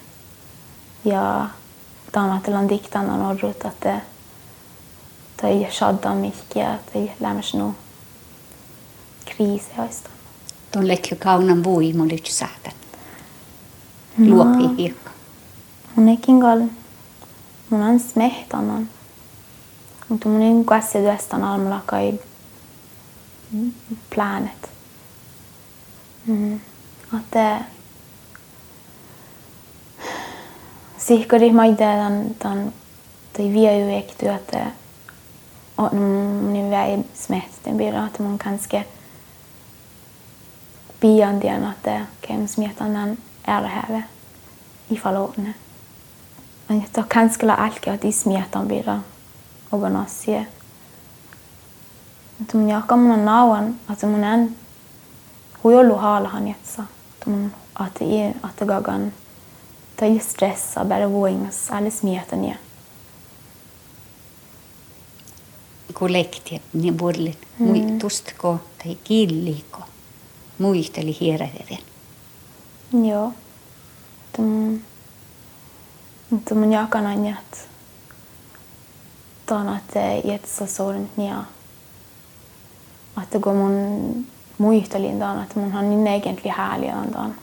Ja 1.05 1.49
Danatelan 2.13 2.69
diktan 2.69 3.09
on 3.09 3.21
eh, 3.21 3.43
mycket. 3.43 3.65
Att 3.65 4.01
det 5.41 5.71
shaddan 5.71 6.17
mikkiä, 6.17 6.79
tai 6.93 7.11
lämmäs 7.19 7.53
nu 7.53 7.75
kriisiä 9.25 9.83
oista. 9.83 10.09
Tuon 10.71 10.87
lekki 10.87 11.15
kaunan 11.15 11.63
voima 11.63 12.03
lyt 12.07 12.25
sähtän. 12.25 12.73
Luopi 14.17 14.77
hiekka. 14.77 15.11
Mun 15.95 16.09
ekin 16.09 16.41
kal, 16.41 16.61
mun 17.69 17.81
en 17.81 17.99
smehtanan 17.99 18.89
mutta 20.09 20.29
mun 20.29 20.39
niin 20.39 20.65
käsityöstä 20.65 21.35
on 21.35 21.43
almulla 21.43 21.81
kai 21.85 22.19
planet. 24.15 24.69
Mm-hmm. 26.27 26.49
Mm. 26.49 26.59
Att 27.13 27.63
sikkeri 30.97 31.51
maite 31.51 31.77
tämän, 31.77 32.35
tämän 32.39 32.73
tai 33.33 33.53
viejyekty, 33.53 34.27
että 34.27 34.71
on 35.77 35.95
mun 35.95 36.69
väi 36.71 37.03
smätten 37.13 37.77
blir 37.77 37.95
att 37.95 38.19
man 38.19 38.37
kanske 38.37 38.85
bian 40.99 41.39
den 41.39 41.63
att 41.63 41.87
kem 42.21 42.47
smätan 42.47 42.93
den 42.93 43.17
är 43.43 43.61
det 43.61 43.67
här 43.67 44.03
i 44.87 44.97
förlåtne. 44.97 45.53
Men 46.67 46.83
jag 46.95 47.09
kanske 47.09 47.45
la 47.45 47.55
allt 47.55 47.87
att 47.87 48.05
i 48.05 48.11
smätan 48.11 48.67
blir 48.67 48.83
det. 48.83 48.99
Ogonossie. 49.71 50.47
Mutta 52.39 52.57
mun 52.57 52.69
jaka 52.69 52.97
mun 52.97 53.11
on 53.11 53.25
nauan, 53.25 53.75
että 53.93 54.07
mun 54.07 54.23
en 54.23 54.55
hui 55.63 55.75
ollut 55.75 56.01
haalahan 56.01 56.47
jetsa. 56.47 56.83
Että 57.13 57.29
mun 57.29 57.51
att 57.79 58.01
i 58.01 58.33
att 58.43 58.67
gagan 58.67 59.13
tai 59.95 60.19
stressa 60.19 60.85
bara 60.85 61.11
voingas 61.11 61.71
alla 61.71 61.89
smietan 61.89 62.45
ja. 62.45 62.55
kollektiiv 65.93 66.61
niin 66.73 66.99
vuodelle 66.99 67.35
muistustko 67.59 68.59
tai 68.83 68.97
killiko 69.03 69.79
muisteli 70.57 71.17
hieräteten. 71.19 71.77
Joo. 73.05 73.33
Mutta 76.29 76.55
mun 76.55 76.73
jakan 76.73 77.27
että 77.27 77.57
utan 79.47 79.69
at 79.69 79.95
Jetsa 80.23 80.65
sorntia. 80.65 81.43
Että 83.23 83.39
kun 83.39 83.55
mun 83.55 84.27
muista 84.57 84.97
att 84.97 85.41
että 85.43 85.59
har 85.71 85.83
niin 85.83 86.07
egentlig 86.07 86.51
hääliöntaan. 86.55 87.35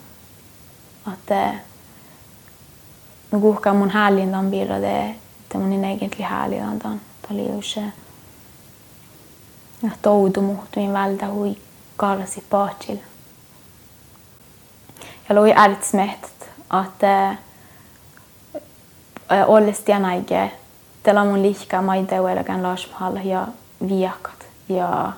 Että 1.12 1.54
no 3.30 3.40
kuhkaan 3.40 3.76
mun 3.76 3.90
häälintaan 3.90 4.50
virra 4.50 4.80
det, 4.80 5.10
että 5.42 5.58
mun 5.58 5.70
niin 5.70 5.84
egentlig 5.84 6.28
hääliöntaan. 6.28 7.00
Tämä 7.22 7.40
oli 7.40 7.52
just 7.52 7.74
se. 7.74 7.82
Että 9.92 10.10
oudu 10.10 10.42
muhtuin 10.42 10.92
vältä 10.92 11.26
hui 11.28 11.56
karsi 11.96 12.44
paatsilla. 12.50 13.02
Ja 15.28 15.34
loi 15.34 15.52
ärtsmätt 15.56 16.48
att 16.70 17.02
eh, 17.02 17.30
äh, 17.30 17.38
äh, 19.32 19.50
Olle 19.50 19.72
Stianaike 19.72 20.50
tela 21.04 21.24
mun 21.24 21.42
lihkää 21.42 21.82
maiteuelkän 21.82 22.62
lasmhal 22.62 23.16
ja 23.24 23.48
viakat 23.88 24.46
ja 24.68 25.12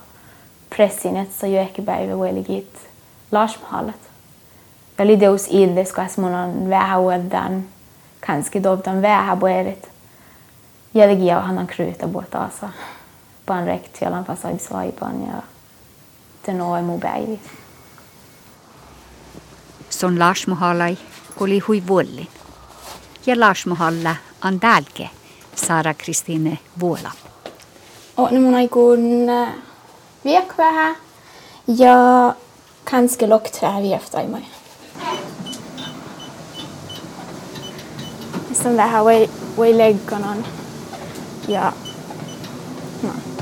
pressinet 0.77 1.33
så 1.33 1.47
ju 1.47 1.57
ehkä 1.57 1.83
päiväuelikit 1.83 2.89
lasmhalat. 3.33 4.01
Ja 4.99 5.07
lideus 5.07 5.47
ildes 5.51 5.93
kas 5.93 6.19
mun 6.19 6.35
on 6.35 6.71
vähän 6.71 7.01
uedan 7.01 7.65
kanske 8.27 8.63
dovdan 8.63 9.03
vähän 9.03 9.39
puerit. 9.39 9.89
Jälkiä 10.95 11.41
hanan 11.41 11.67
kryytä 11.67 12.09
puhtaasa. 12.09 12.69
Pan 13.47 13.67
rekt 13.67 14.01
jalan 14.01 14.25
fasaid 14.25 14.59
saipan 14.61 15.23
ja 15.27 15.43
tenoi 16.43 16.83
mun 16.83 17.01
päivi. 17.01 17.41
Son 19.91 20.19
lasmuhalai 20.19 20.99
koli 21.39 21.59
hui 21.59 21.83
vuollin. 21.87 22.29
Ja 23.27 23.41
lasmuhalla 23.41 24.17
on 24.45 24.61
tälkeen. 24.61 25.16
Sara 25.57 25.95
Kristine 25.95 26.59
Vuola. 26.81 27.11
Olen 28.17 28.43
mun 28.43 28.55
aikuun 28.55 29.01
viek 30.25 30.59
vähän 30.59 30.97
ja 31.67 32.35
kanske 32.85 33.27
lockträd 33.27 33.93
efter 33.93 34.21
i 34.21 34.27
mig. 34.27 34.45
Sen 38.53 38.77
vähän 38.77 39.05
voi, 39.05 39.31
voi 39.57 39.79
leikkonon 39.79 40.45
ja 41.49 41.73
no. 43.03 43.36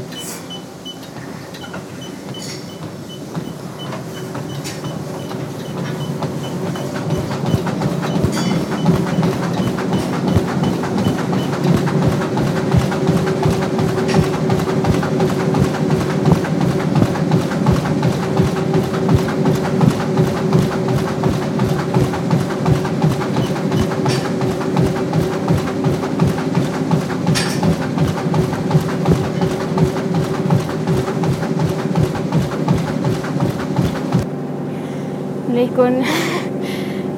Liikun, 35.85 36.05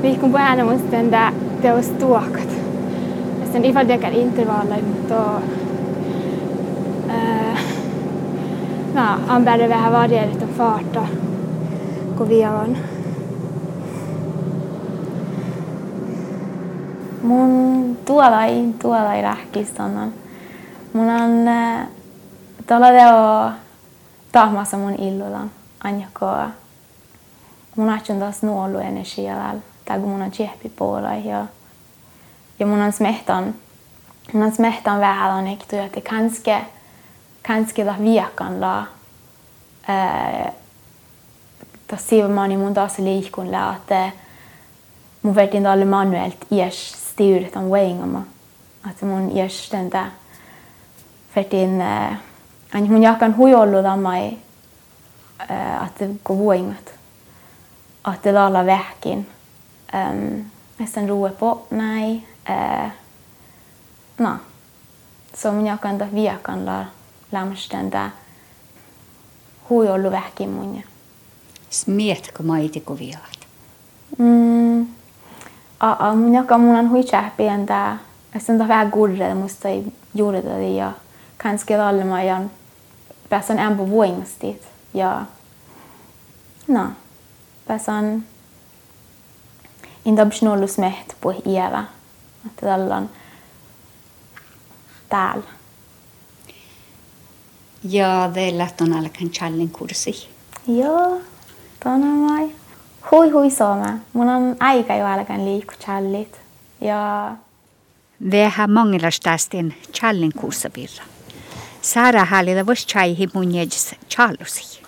liikun 0.02 0.32
väänämusten 0.38 1.10
där 1.10 1.32
teos 1.62 1.92
tuokat. 1.98 2.48
Ja 3.40 3.52
sen 3.52 3.64
ifall 3.64 3.88
det 3.88 3.98
kan 3.98 4.12
intervaller 4.12 4.82
då 5.08 5.40
äh, 7.08 7.58
no, 8.94 9.34
on 9.36 9.44
bättre 9.44 9.68
vähän 9.68 9.92
varierat 9.92 10.44
farta 10.56 11.06
kun 12.16 12.28
vi 12.28 12.46
on. 12.46 12.76
Mun 17.22 17.96
tuolla 18.04 18.44
ei, 18.44 18.74
tuolla 18.82 19.14
ei 19.14 19.22
rähkistonnan. 19.22 20.12
Mun 20.92 21.08
on 21.08 21.50
tuolla 22.66 22.90
teo 22.90 23.50
tahmassa 24.32 24.76
mun 24.76 24.94
illulan. 24.94 25.50
Anjakoa 25.84 26.50
mun 27.76 27.90
ajattelen 27.90 28.20
taas 28.20 28.42
nuolu 28.42 28.78
energialla, 28.78 29.54
tai 29.84 30.00
kun 30.00 30.08
mun 30.08 30.22
on 30.22 30.30
tsehpi 30.30 30.68
puolella 30.68 31.14
ja, 31.14 31.46
ja 32.58 32.66
mun 32.66 32.82
on 32.82 32.92
smehtan, 32.92 33.54
mun 34.32 34.42
on 34.42 34.52
smehtan 34.52 35.00
vähän 35.00 35.34
on 35.34 35.46
ehty, 35.46 35.78
että 35.78 36.00
kanske, 36.00 36.66
kanske 37.46 37.84
la 37.84 37.94
viekan 38.02 38.60
la, 38.60 38.86
taas 41.86 42.08
siivamani 42.08 42.56
mun 42.56 42.74
taas 42.74 42.98
liikun 42.98 43.54
että 43.76 44.10
mun 45.22 45.34
vertin 45.34 45.66
alle 45.66 45.84
manuellt 45.84 46.46
iäs 46.50 46.92
styret 46.92 47.56
on 47.56 47.70
väingama, 47.70 48.22
että 48.90 49.06
mun 49.06 49.30
iäs 49.36 49.68
täntä 49.68 50.06
vertin, 51.36 51.82
aina 52.74 52.86
mun 52.88 53.02
jakan 53.02 53.36
huijollu 53.36 53.82
tamai, 53.82 54.38
että 55.86 56.04
kun 56.24 56.38
vuingat 56.38 56.95
att 58.06 58.22
det 58.22 58.32
laler 58.32 58.64
verken 58.64 59.18
um, 59.18 59.24
ehm, 59.86 60.50
nesten 60.76 61.08
roe 61.08 61.30
på. 61.30 61.58
Nei. 61.68 62.26
Uh, 62.48 62.84
eh, 62.84 62.90
na. 64.16 64.38
Så 65.34 65.48
jag 65.48 65.68
akan 65.68 65.98
da 65.98 66.04
viakan 66.04 66.64
la 66.64 66.86
lämsten 67.30 67.90
da 67.90 68.10
huijollu 69.68 70.10
verkin 70.10 70.50
munja. 70.50 70.82
Smietko 71.68 72.42
maitiko 72.42 72.94
viaat? 72.94 73.38
Mm. 74.18 74.94
A, 75.78 75.96
a 75.98 76.14
minä 76.14 76.40
akan 76.40 76.60
munan 76.60 76.90
huichähpien 76.90 77.66
da 77.66 77.98
sen 78.38 78.58
da 78.58 78.68
vähän 78.68 78.90
gurre 78.90 79.34
musta 79.34 79.70
i 79.70 79.92
juurida 80.12 80.60
Jag 80.60 80.92
kanske 81.36 81.78
lalle 81.78 82.04
majan 82.04 82.50
pääsen 83.28 83.58
en 83.58 83.76
på 83.76 83.84
voingstit 83.84 84.68
ja. 84.92 85.24
Na. 86.66 86.92
Pääsan 87.66 88.24
indabsnollus 90.04 90.78
meht 90.78 91.12
på 91.20 91.42
iävä. 91.46 91.84
Että 92.46 92.66
tällä 92.66 92.96
on 92.96 93.10
täällä. 95.08 95.50
Ja 97.82 98.30
teillä 98.34 98.68
on 98.80 98.92
alkan 98.92 99.30
challin 99.30 99.70
kurssi. 99.70 100.28
Joo, 100.68 101.20
tuona 101.82 102.06
mai. 102.06 102.50
Hui 103.10 103.30
hui 103.30 103.50
sooma. 103.50 103.92
Mun 104.12 104.28
on 104.28 104.56
aika 104.60 104.94
jo 104.94 105.06
alkan 105.06 105.44
liikku 105.44 105.74
challit. 105.84 106.40
Ja... 106.80 107.32
Vähän 108.30 108.70
mangilastastin 108.70 109.74
challin 109.92 110.32
kurssapirra. 110.40 111.04
Sara 111.82 112.24
hallita 112.24 112.66
vois 112.66 112.86
chaihi 112.86 113.28
mun 113.34 113.54
jäjäs 113.54 113.94
challusi 114.10 114.85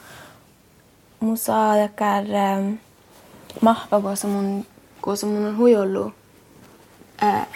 musa 1.21 1.77
dakar 1.77 2.25
um, 2.25 2.79
mahva 3.61 4.01
kosa 4.01 4.29
mun 4.29 4.67
kosa 5.01 5.27
mun 5.27 5.47
on 5.47 5.57
huijollu 5.57 6.13
äh, 7.23 7.47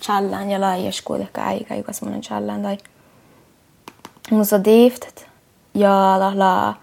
challan 0.00 0.50
ja 0.50 0.60
laies 0.60 1.02
kuitenkaan 1.02 1.48
aika 1.48 1.74
joka 1.74 1.92
mun 2.02 2.14
on 2.14 2.20
challan 2.20 2.62
tai 2.62 2.78
musa 4.30 4.64
diiftet 4.64 5.26
ja 5.74 6.18
la 6.18 6.38
la 6.38 6.74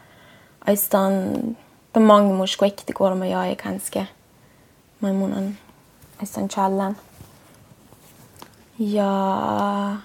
aistan 0.65 1.13
på 1.93 1.99
mange 1.99 2.33
mus 2.33 2.51
skväckte 2.51 2.93
kolma 2.93 3.25
jag 3.25 3.51
är 3.51 3.55
kanske 3.55 4.07
men 4.99 5.15
mun 5.15 5.33
on 5.33 5.57
aistan 6.21 6.49
challan 6.49 6.95
ja 8.77 9.97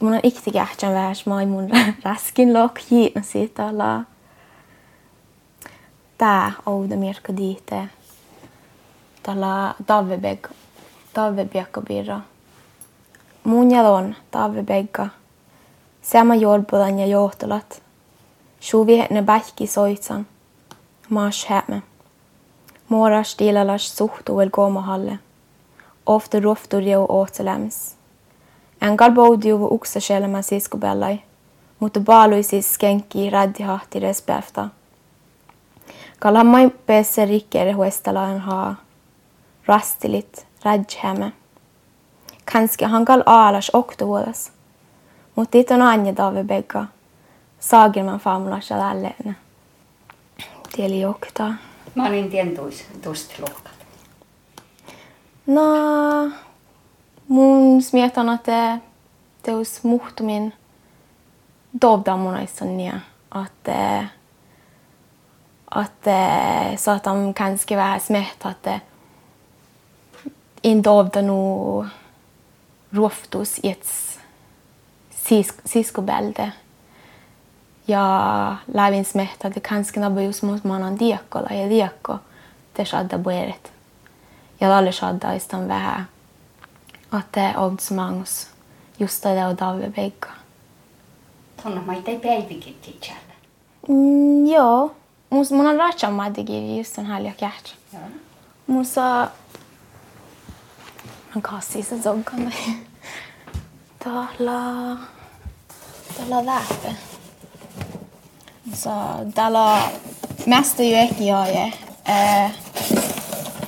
mun 0.00 0.14
on 0.14 0.20
ikti 0.22 0.50
kähtsän 0.50 0.92
vähäs 0.92 1.26
mai 1.26 1.46
mun 1.46 1.70
raskin 2.04 2.52
lok 2.52 2.80
jiitna 2.90 3.22
siitä 3.22 3.78
la 3.78 4.04
tää 6.18 6.52
ouda 6.66 6.96
mirka 6.96 7.36
diite 7.36 7.88
tällä 9.22 9.74
talvebeg 9.86 10.48
talvebiakabirra. 11.14 12.20
Mun 13.44 13.70
jalon 13.70 14.14
talvebegga. 14.30 15.08
Sama 16.02 16.34
jolpudan 16.34 16.98
ja 16.98 17.06
johtolat. 17.06 17.82
Shuvi 18.60 19.06
ne 19.10 19.22
bähki 19.22 19.66
soitsan. 19.66 20.26
Maas 21.08 21.46
hämme. 21.46 21.82
Moras 22.88 23.32
stilalas 23.32 23.96
suhtu 23.96 24.40
el 24.40 24.50
gomahalle. 24.50 25.18
Ofta 26.06 26.40
roftur 26.40 26.82
jo 26.82 27.06
åtseläms. 27.08 27.96
En 28.82 28.94
galbodiu 28.94 29.68
uksa 29.70 30.00
shelma 30.00 30.42
siskobellai. 30.42 31.18
mutta 31.80 32.00
baaluisis 32.00 32.74
skenki 32.74 33.30
radihahti 33.30 34.00
respäfta. 34.00 34.68
Kalla 36.18 36.44
mai 36.44 36.70
päässä 36.86 37.24
rikkere 37.24 37.72
huestalaan 37.72 38.40
haa 38.40 38.74
rastilit 39.66 40.46
radjhämme. 40.64 41.32
Kanske 42.52 42.86
han 42.86 43.04
kall 43.04 43.22
alas 43.26 43.70
oktovuodas, 43.72 44.52
mutta 45.36 45.58
it 45.58 45.70
on 45.70 45.82
anja 45.82 46.16
dave 46.16 46.44
begga. 46.44 46.84
Saagin 47.60 48.04
man 48.04 48.18
famlas 48.18 48.72
alle. 48.72 49.14
Tieli 50.76 51.04
oktaa. 51.04 51.54
Mä 51.94 52.06
olin 52.06 52.30
tien 52.30 52.54
tuosta 53.02 53.34
luokat. 53.38 53.72
No, 55.46 55.62
mun 57.28 57.82
smietan, 57.82 58.28
että 58.28 58.78
teus 59.42 59.84
muhtumin 59.84 60.52
dovdamunaissa 61.80 62.64
niin, 62.64 63.02
että 63.46 64.04
että 65.84 66.20
saatan 66.76 67.34
kanske 67.34 67.76
vähän 67.76 68.00
smehta, 68.00 68.50
että 68.50 68.80
in 70.62 70.84
dovda 70.84 71.22
nu 71.22 71.86
roftus 72.94 73.58
i 73.64 73.70
ett 73.70 73.86
siskobälde. 75.66 76.52
Ja 77.88 78.56
lävin 78.74 79.04
smehta, 79.04 79.48
että 79.48 79.60
kanske 79.60 80.00
nabba 80.00 80.20
just 80.20 80.42
mot 80.42 80.64
manan 80.64 80.98
diakkola 80.98 81.48
ja 81.50 81.70
diakko 81.70 82.18
te 82.74 82.84
shadda 82.84 83.18
boeret. 83.18 83.72
Ja 84.60 84.78
alle 84.78 84.92
shadda 84.92 85.32
istan 85.32 85.68
vähän, 85.68 86.08
että 87.18 87.54
obdsmangus 87.56 88.50
just 88.98 89.22
det 89.22 89.46
och 89.46 89.58
David 89.58 89.90
Begga. 89.90 90.28
Tuonne 91.62 91.80
mä 91.80 91.94
itse 91.94 92.18
päivikin 92.22 92.76
tiedä. 92.82 93.16
Mm, 93.88 94.46
joo. 94.46 94.96
Mus, 95.28 95.50
mun 95.50 95.66
on 95.66 95.76
ratsa 95.76 96.10
maddigiri 96.10 96.76
just 96.78 96.96
den 96.96 97.06
här 97.06 97.20
läkert. 97.20 97.74
Musa... 98.66 99.28
Man 101.32 101.42
kassi 101.42 101.82
se 101.82 101.98
zoggan. 101.98 102.50
Tala... 103.98 104.96
Tala 106.16 106.42
läpe. 106.42 106.96
Så 108.74 108.92
tala... 109.34 109.90
Mesta 110.46 110.82
ju 110.82 110.94
ekki 110.94 111.26
jag 111.28 111.48
är. 111.48 111.74
Eh, 112.04 112.50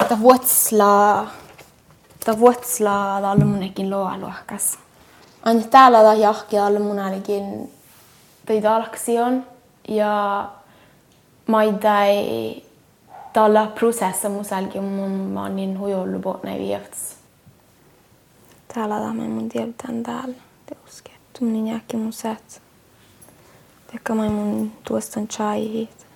ta 0.09 0.17
vuotsla... 0.17 1.27
Ta 2.25 2.33
vuotsla 2.33 3.17
alla 3.17 3.35
mun 3.35 3.63
ekin 3.63 3.91
loa 3.91 4.17
luokas. 4.17 4.79
Aina 5.43 5.63
täällä 5.63 6.03
ta 6.03 6.15
jahki 6.15 6.59
alla 6.59 6.81
mun 6.81 6.99
ainakin 6.99 7.71
pöydalaksion 8.47 9.45
ja 9.89 10.45
maidai 11.49 12.63
tällä 13.33 13.67
prosessa 13.67 14.29
musalki 14.29 14.81
mun 14.81 15.11
manin 15.11 15.79
huijollu 15.79 16.19
botne 16.19 16.59
viefts. 16.59 17.17
Täällä 18.75 18.99
tämä 18.99 19.13
mun 19.13 19.49
tiedetään 19.49 20.03
täällä. 20.03 20.35
Te 20.67 20.77
uske. 20.87 21.11
Tummin 21.39 21.69
jääkki 21.69 21.97
mun 21.97 22.13
sät. 22.13 22.63
Tekka 23.93 24.15
mä 24.15 24.29
mun 24.29 24.73
tuostan 24.89 25.29
chai 25.29 25.73
hit. 25.73 26.07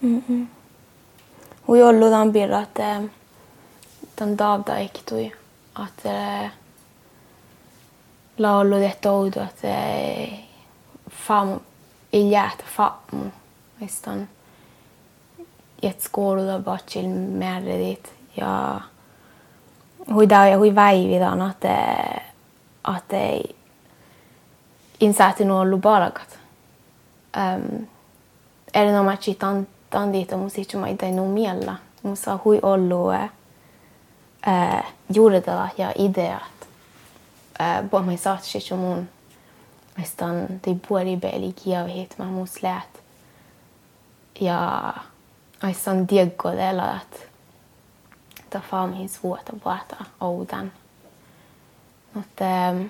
Mm-mm. 0.00 0.48
Huijollu 1.68 2.10
tämän 2.10 2.32
birra, 2.32 2.60
että 2.60 2.96
eh, 2.96 3.10
tämän 4.16 4.38
davda 4.38 4.76
ekki 4.76 5.02
tui. 5.08 5.32
Että 5.88 6.42
eh, 6.44 6.52
la 8.38 8.58
ollut 8.58 8.78
tehty 8.78 9.08
outo, 9.08 9.42
että 9.42 9.68
fam 11.10 11.60
ei 12.12 12.30
jäätä 12.30 12.64
fammu. 13.80 13.80
Vaistan 13.80 14.28
jätskouluda 15.82 16.58
bacil 16.58 17.08
määrätit 17.08 18.14
ja 18.36 18.80
huida 20.14 20.46
ja 20.46 20.58
hui 20.58 20.74
väividan, 20.74 21.50
että 21.50 21.86
että 22.96 23.16
ei 23.16 23.56
insaati 25.00 25.44
nuo 25.44 25.60
ollut 25.60 25.80
barakat. 25.80 26.38
Um, 27.36 27.86
erinomaisesti 28.74 29.34
tan, 29.34 29.66
tan 29.90 30.12
diita 30.12 30.36
musiikki 30.36 30.76
ei 31.02 31.12
nu 31.12 31.28
miellä. 31.32 31.76
Musa 32.02 32.38
hui 32.44 32.58
ollut 32.62 33.06
uh, 33.06 33.30
juuretella 35.14 35.68
ja 35.78 35.92
ideat 35.98 36.56
bo 37.90 38.02
mai 38.02 38.16
sa 38.16 38.36
sé 38.36 38.74
mun 38.74 39.08
me 39.96 40.04
stan 40.04 40.60
de 40.64 40.74
buí 40.74 41.16
beli 41.16 41.52
gihéet 41.52 42.18
ma 42.18 42.24
mus 42.24 42.62
leat 42.62 42.95
ja. 44.40 44.94
Oissan 45.64 46.08
diagolelat 46.08 47.28
tafaamihin 48.50 49.08
suota 49.08 49.52
puata 49.62 49.96
oudan. 50.20 50.72
Mutta 52.14 52.44
ähm, 52.44 52.82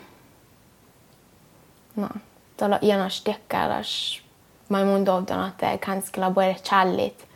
no, 1.96 2.08
tuolla 2.56 2.78
ienas 2.82 3.20
tiekkäras 3.20 4.22
mä 4.68 4.84
mun 4.84 5.04
toivon, 5.04 5.48
että 5.48 5.78
kanskella 5.86 6.34
voi 6.34 6.54
challit. 6.54 7.28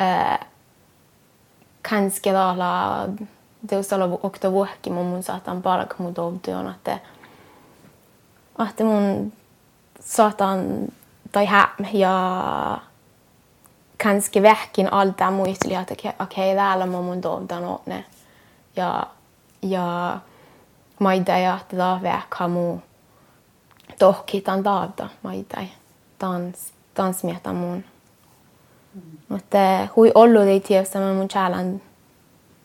Äh, 0.00 0.38
kanskella 1.90 2.50
olla 2.50 3.08
teostalla 3.66 4.18
okta 4.22 4.52
vuohki 4.52 4.90
mun 4.90 5.06
mun 5.06 5.22
saatan 5.22 5.62
palk 5.62 5.98
mun 5.98 6.14
toivon, 6.14 6.70
että 6.70 6.98
että 8.68 8.84
mun 8.84 9.32
saatan 10.00 10.88
tai 11.32 11.46
häm 11.46 11.68
ja 11.92 12.78
kanske 14.02 14.42
vähkin 14.42 14.92
alta 14.92 15.30
muisteli, 15.30 15.74
että 15.74 15.94
okei, 15.94 16.12
okay, 16.20 16.54
täällä 16.54 16.86
mä 16.86 17.00
mun 17.00 17.20
tovdanotne. 17.20 18.04
Ja, 18.76 19.06
ja 19.62 20.18
maita 20.98 21.32
ja 21.32 21.58
tätä 21.68 21.98
vähkaa 22.02 22.48
muu 22.48 22.82
tohkitan 23.98 24.62
taata 24.62 25.08
maita 25.22 25.60
tans, 26.18 26.72
tansmietan 26.94 27.56
mun. 27.56 27.84
Mutta 29.28 29.58
hui 29.96 30.12
ollut 30.14 30.42
ei 30.42 30.60
tiedä, 30.60 30.84
är 30.94 31.14
mun 31.14 31.28
kärlän 31.28 31.82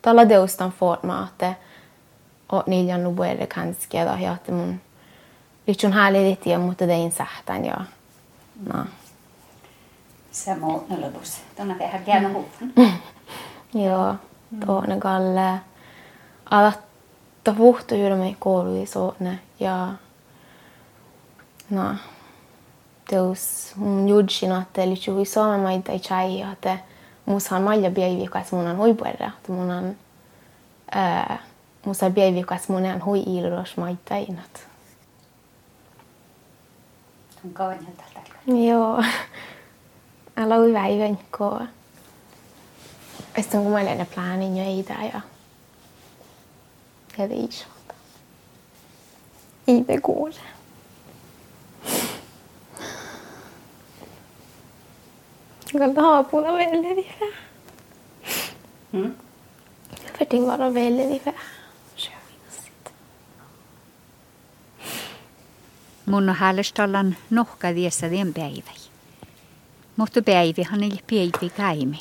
tällä 0.01 0.29
deustan 0.29 0.71
formaa, 0.71 1.27
että 1.27 1.53
oot 2.51 2.67
niillä 2.67 2.97
nubuelle 2.97 3.47
kanske, 3.47 3.97
ja 3.97 4.33
että 4.33 4.51
mun 4.51 4.81
Lichun 5.67 5.93
häli 5.93 6.23
lite 6.29 6.57
mutta 6.57 6.85
det 6.85 6.93
är 6.93 6.97
insähtan 6.97 7.65
ja. 7.65 7.85
Mm. 8.55 8.67
No. 8.73 8.85
Se 10.35 10.55
muutnelutus. 10.55 11.41
Tuonne 11.55 11.75
vähän. 11.79 12.03
Joo, 13.73 14.15
tuonne 14.65 14.99
kalle. 14.99 15.59
Alatta 16.51 17.53
puhtu 17.57 17.95
juuri 17.95 18.35
kouluja 18.39 18.85
suonne 18.87 19.39
ja 19.59 19.87
no. 21.69 21.95
Teus 23.09 23.73
mun 23.75 24.09
judsin, 24.09 24.51
että 24.51 24.89
li 24.89 24.95
chui 24.95 25.25
suomen 25.25 25.59
maita 25.59 25.91
ei 25.91 25.99
chai, 25.99 26.41
että 26.41 26.77
musa 27.25 27.59
malja 27.59 27.91
biaivi 27.91 28.27
kas 28.27 28.51
mun 28.51 28.67
on 28.67 28.77
huipuerra. 28.77 29.31
Mun 29.47 29.71
on 29.71 29.95
ää, 30.91 31.39
musa 31.85 32.09
biaivi 32.09 32.43
kas 32.43 32.69
mun 32.69 32.85
on 32.85 33.05
hui 33.05 33.23
ilros 33.27 33.77
maittainat. 33.77 34.67
On 37.45 37.53
kauan 37.53 37.77
tällä. 37.77 38.59
Joo. 38.67 39.03
a 40.35 40.45
lui 40.45 40.71
vai 40.71 40.97
ven 40.97 41.17
ko 41.31 41.67
Ezt 43.35 43.51
ngum 43.51 43.71
mai 43.71 43.95
na 43.95 44.05
plan 44.05 44.41
i 44.41 44.47
nyai 44.47 44.83
da 44.87 45.03
ya. 45.03 45.21
Ja 47.17 47.27
det 47.27 47.35
is. 47.35 47.65
I 49.65 49.83
det 49.87 50.01
går. 50.01 50.33
Kan 55.71 55.93
du 55.93 56.01
ha 56.01 56.23
på 56.23 56.39
noe 56.39 56.57
veldig 56.57 56.89
hm? 56.89 56.95
vife? 56.95 57.25
Mm. 58.91 59.15
For 60.17 60.25
ting 60.25 60.47
var 60.47 60.57
noe 60.57 60.73
veldig 60.73 61.09
vife. 61.09 61.33
Mun 66.05 66.29
on 66.29 66.35
hälestallan 66.35 67.15
nohka 67.29 67.75
viessä 67.75 68.09
vien 68.09 68.33
päivä. 68.33 68.71
Mutta 69.97 70.21
päivä 70.21 70.63
han 70.71 70.83
ei 70.83 70.99
päivä 71.09 71.53
käimi. 71.57 71.99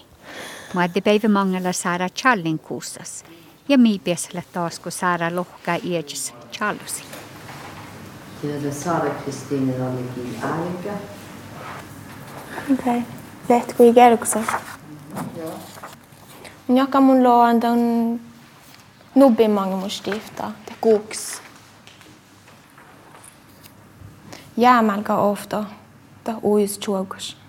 Mä 0.74 0.82
adde 0.82 1.00
päivä 1.00 1.28
mangalla 1.28 1.72
saada 1.72 2.08
challin 2.08 2.58
kuussas. 2.58 3.24
Ja 3.68 3.78
mi 3.78 4.00
piesellä 4.04 4.42
taas 4.52 4.78
kun 4.78 4.92
saada 4.92 5.36
lohkaa 5.36 5.76
iäjäs 5.84 6.34
challusi. 6.52 7.02
Kyllä 8.40 8.72
Saara 8.72 9.10
Kristiine 9.10 9.72
olikin 9.82 10.36
aika. 10.42 10.98
Okei. 12.72 13.02
Lähtkö 13.48 13.84
i 13.84 13.94
kerksa? 13.94 14.38
Joo. 15.38 15.54
Joka 16.68 17.00
mun 17.00 17.24
loan 17.24 17.60
ton 17.60 18.20
nubbin 19.14 19.50
mange 19.50 19.76
mun 19.76 19.90
stifta. 19.90 20.50
Det 20.66 20.74
koks. 20.80 21.42
Jäämälkä 24.56 25.14
ofta, 25.14 25.64
ta 26.24 26.34
uus 26.42 26.78
chuokas. 26.78 27.43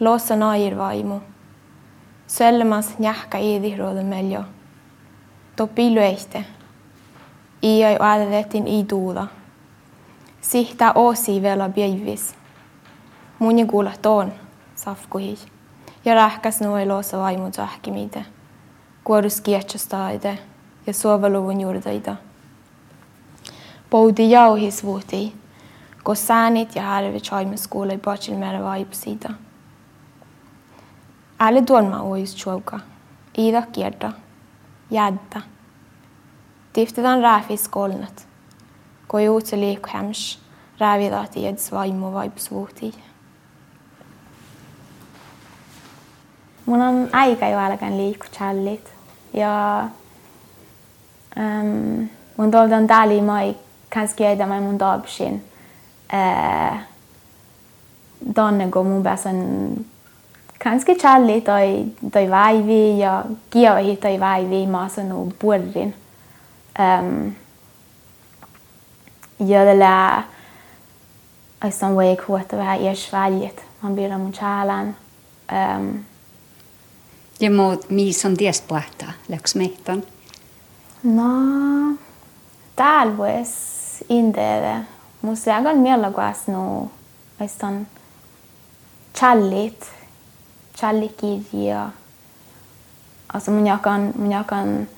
Loosa 0.00 0.36
nair 0.36 0.78
vaimu. 0.78 1.20
Selmas 2.26 2.98
njahka 2.98 3.38
iidihruoden 3.38 4.06
meljo. 4.06 4.44
Topi 5.56 5.94
lyöste. 5.94 6.44
Iai 7.62 7.96
aadeletin 8.00 8.66
i 8.66 8.86
duuda. 8.90 9.26
Sihta 10.40 10.92
oosi 10.94 11.42
vela 11.42 11.68
bievis. 11.68 12.34
Muni 13.38 13.66
kuulla 13.66 13.92
toon 14.02 14.32
safkuhi. 14.74 15.38
Ja 16.04 16.14
rähkäs 16.14 16.60
nuoi 16.60 16.86
loosa 16.86 17.18
vaimu 17.18 17.50
tsahkimite. 17.50 18.24
Kuorus 19.04 19.40
kietsastaide 19.40 20.38
ja 20.86 20.92
suoveluvun 20.94 21.60
juurdeida. 21.60 22.16
Poudi 23.90 24.30
jauhis 24.30 24.84
vuhtii, 24.84 25.32
kun 26.04 26.16
säänit 26.16 26.76
ja 26.76 26.82
härvi 26.82 27.20
tšaimis 27.20 27.68
kuulee 27.68 27.98
patsil 27.98 28.36
mere 28.36 28.62
vaibusida 28.62 29.30
Alle 31.42 31.62
tuonma 31.62 32.02
uis 32.02 32.36
chuoka, 32.36 32.78
ida 33.34 33.62
kierta, 33.62 34.12
jädda. 34.90 35.40
Tiftedan 36.72 37.20
rääfi 37.20 37.56
skolnat, 37.56 38.26
kui 39.08 39.28
uutse 39.28 39.58
liik 39.58 39.88
häms, 39.90 40.38
räävidat 40.78 41.36
ieds 41.36 41.72
vaimu 41.72 42.12
vaips 42.12 42.46
vuhti. 42.50 42.92
Mun 46.66 46.80
on 46.80 47.08
aika 47.12 47.48
jo 47.48 47.58
alkan 47.58 47.96
liikku 47.96 48.26
challit 48.32 48.92
ja 49.34 49.88
um, 51.36 52.08
mun 52.36 52.50
tuolta 52.50 52.86
täällä 52.86 53.22
mai 53.22 53.56
kanske 53.88 54.36
där 54.38 54.60
mun 54.60 54.78
dabshin. 54.78 55.42
Eh, 56.12 56.78
donne 58.36 58.68
go 58.68 58.82
mun 58.84 59.02
pääsen 59.02 59.91
Kanskje 60.62 60.94
kjærlig 60.94 61.42
de 61.46 62.26
vei 62.30 62.62
vi, 62.62 62.98
ja, 63.00 63.22
gia 63.50 63.74
og 63.74 63.84
hit 63.84 64.02
de 64.02 64.18
vei 64.18 64.44
vi, 64.46 64.66
masse 64.66 65.02
no 65.02 65.24
borrin. 65.40 65.94
Um, 66.78 67.36
jödele, 69.38 70.24
ajszom 71.58 71.94
vajik 71.94 72.20
hótavá, 72.20 72.76
és 72.78 73.10
vágyit, 73.10 73.60
man 73.80 73.94
bírom 73.94 74.20
um, 74.20 74.32
csálán. 74.32 74.96
Det 77.38 77.50
må 77.50 77.78
mi 77.88 78.12
som 78.12 78.34
det 78.34 78.54
sprata, 78.54 79.14
laksmetan. 79.26 80.04
No, 81.00 81.98
talvez 82.74 83.48
indere. 84.06 84.86
Muszágon 85.20 85.78
mi 85.78 85.90
alagvász 85.90 86.44
no, 86.44 86.90
ajszom 87.38 87.86
csallit, 89.12 89.84
csallikívia. 90.82 91.92
Az 93.26 93.46
munyakan, 93.46 94.12
munyakan 94.16 94.88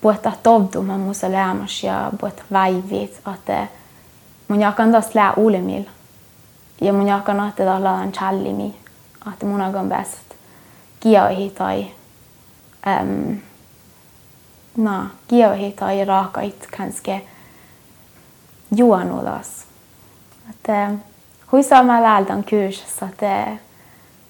bota 0.00 0.32
tobdum 0.42 0.90
a 0.90 0.96
muzoleamos 0.96 1.82
ja 1.82 2.10
bota 2.20 2.42
vaivit, 2.50 3.20
että 3.34 3.66
munyakan 4.48 4.92
tos 4.92 5.14
lää 5.14 5.32
ulemil. 5.36 5.84
Ja 6.80 6.92
munyakan 6.92 7.40
otte 7.40 7.64
tos 7.64 7.82
ladan 7.82 8.12
challimi, 8.12 8.76
että 9.32 9.46
munakan 9.46 9.88
pääset 9.88 10.36
kioihin 11.00 11.50
tai 11.50 11.86
äm, 12.86 13.40
no, 14.76 15.06
kioihin 15.28 15.72
tai 15.72 16.04
raakait 16.04 16.66
kanske 16.76 17.22
juonulas. 18.76 19.66
Että 20.50 20.90
huisaa 21.52 21.82
mä 21.82 22.02
läältän 22.02 22.44
kyys, 22.44 22.84
että 23.02 23.67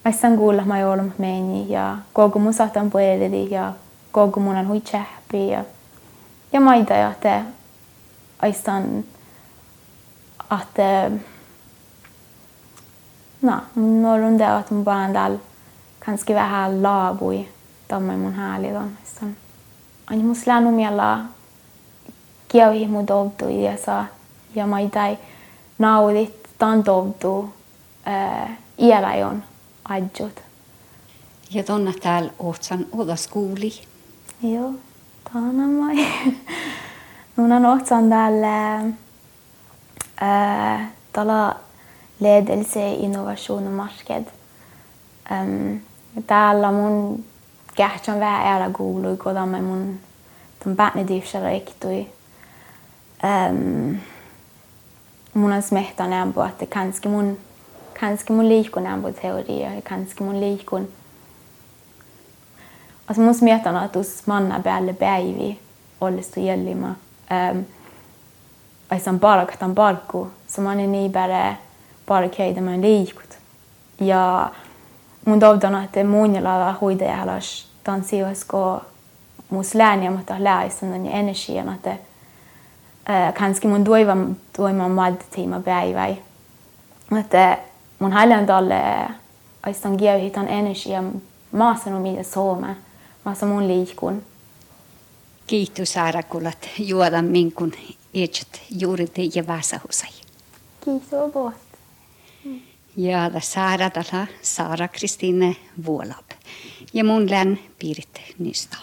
mä 0.05 0.13
saan 0.13 0.37
kuulla 0.37 0.65
mä 0.65 0.79
joulun 0.79 1.13
meni 1.19 1.67
ja 1.69 1.97
koko 2.13 2.39
mun 2.39 2.55
saatan 2.55 2.91
puoleli 2.91 3.51
ja 3.51 3.73
koko 4.13 4.41
mun 4.41 4.57
on 4.57 4.69
hui 4.69 4.81
tsähpi 4.81 5.49
ja 5.49 5.65
ja 6.53 6.61
maita 6.61 6.95
ja 6.95 7.11
että 7.11 7.43
aistan 8.43 9.05
että 10.63 11.11
no, 13.43 13.61
mun 13.75 14.05
on 14.07 14.39
det 14.39 14.57
att 14.57 14.71
mun 14.71 14.85
bara 14.85 15.15
dal 15.15 15.39
kanske 15.99 16.35
vähän 16.35 16.83
laavui 16.83 17.49
tamma 17.89 18.17
mun 18.17 18.33
hääli 18.33 18.69
tuonnesta. 18.69 19.27
Ani 20.07 20.23
mun 20.23 20.37
slänu 20.37 20.71
miellä 20.71 21.19
kiauhi 22.49 22.87
mun 22.87 23.07
dovdu 23.07 23.49
ja 23.49 23.77
saa 23.77 24.07
ja 24.55 24.67
mä 24.67 24.81
itai 24.81 25.19
naudit 25.79 26.49
tan 26.59 26.85
dovdu 26.85 27.53
äh, 28.09 28.59
iäläjon 28.79 29.43
adjut. 29.88 30.42
Ja 31.51 31.62
tonna 31.64 31.92
täällä 32.03 32.33
ohtsan 32.38 32.87
odas 32.92 33.29
kuuli. 33.29 33.72
Joo, 34.42 34.72
tana 35.33 35.66
mai. 35.66 36.07
Nun 37.37 37.53
on 37.53 37.66
ohtsan 37.66 38.09
täällä 38.09 38.77
äh, 40.22 40.88
tala 41.12 41.57
ledelse, 42.20 42.92
innovation 42.92 43.66
och 43.66 43.72
marked. 43.72 44.24
Um, 45.31 45.81
täällä 46.27 46.72
mun 46.72 47.24
kähtsän 47.77 48.20
vähän 48.20 48.46
äällä 48.46 48.70
kuului, 48.77 49.16
kun 49.16 49.35
tämä 49.35 49.62
mun 49.62 50.01
tämän 50.59 50.77
päänedivsä 50.77 51.40
reiktui. 51.40 52.07
Um, 53.51 53.96
mun 55.35 55.53
on 55.53 55.62
smehta 55.62 56.07
nämpo, 56.07 56.44
että 56.44 56.66
kanske 56.66 57.09
mun, 57.09 57.38
kannski 58.01 58.23
alltså, 58.23 58.33
man 58.33 58.49
liikun 58.49 58.87
ambuteoria, 58.87 59.71
kannski 59.89 60.23
mun 60.23 60.41
liikun. 60.41 60.89
Also 63.09 63.23
mun 63.23 63.35
mietän, 63.41 63.85
että 63.85 63.99
jos 63.99 64.27
manna 64.27 64.61
päälle 64.61 64.93
päivi 64.93 65.59
ollistu 66.01 66.41
jäljimä. 66.41 66.95
Ähm, 67.33 67.59
ai 68.91 69.01
sen 69.01 69.21
palkataan 69.21 69.75
palkku, 69.75 70.29
är 70.47 70.63
man 70.63 70.81
ei 70.81 71.09
bara 71.09 71.55
päälle 71.55 71.57
palkkeidamään 72.07 72.81
liikut. 72.81 73.39
Ja 74.01 74.51
mun 75.25 75.41
toivotan, 75.41 75.85
että 75.85 76.05
mun 76.05 76.35
lailla 76.35 76.75
huideja 76.81 77.17
haluaisi 77.17 77.67
tanssiusko 77.85 78.81
mus 79.51 79.75
lääniä, 79.75 80.11
mutta 80.11 80.35
lääisen 80.39 81.07
ja 81.07 81.13
energian, 81.13 81.75
että 81.75 81.91
äh, 81.91 83.29
eh, 83.29 83.35
kannski 83.35 83.69
mun 83.69 83.85
toivon 83.85 84.37
toimaan 84.57 84.91
maltitiima 84.91 85.61
päivä. 85.61 86.07
Että 87.21 87.53
eh, 87.53 87.59
mun 87.99 88.13
haluan 88.13 88.47
tälle 88.47 89.09
aistan 89.63 89.95
gieuhitan 89.95 90.49
energia 90.49 91.03
maassa 91.53 91.91
no 91.91 92.01
mitä 92.01 92.23
sooma, 92.23 92.75
maassa 93.25 93.47
mun 93.47 93.69
liikun. 93.69 94.23
Kiitos 95.47 95.93
Saarakulat 95.93 96.69
juoda 96.79 97.23
minkun 97.23 97.73
itset 98.15 98.63
juuri 98.71 99.07
teidän 99.07 99.47
vasahusai. 99.47 100.11
Kiitos 100.85 101.33
båt. 101.33 101.55
Ja 102.97 103.31
Saara 103.41 103.91
Dala, 103.95 104.27
Saara 104.43 104.89
Kristine 104.89 105.57
Vuolab. 105.87 106.31
Ja 106.93 107.05
mun 107.05 107.31
län 107.31 107.59
Pirit 107.79 108.21
Nysta. 108.39 108.77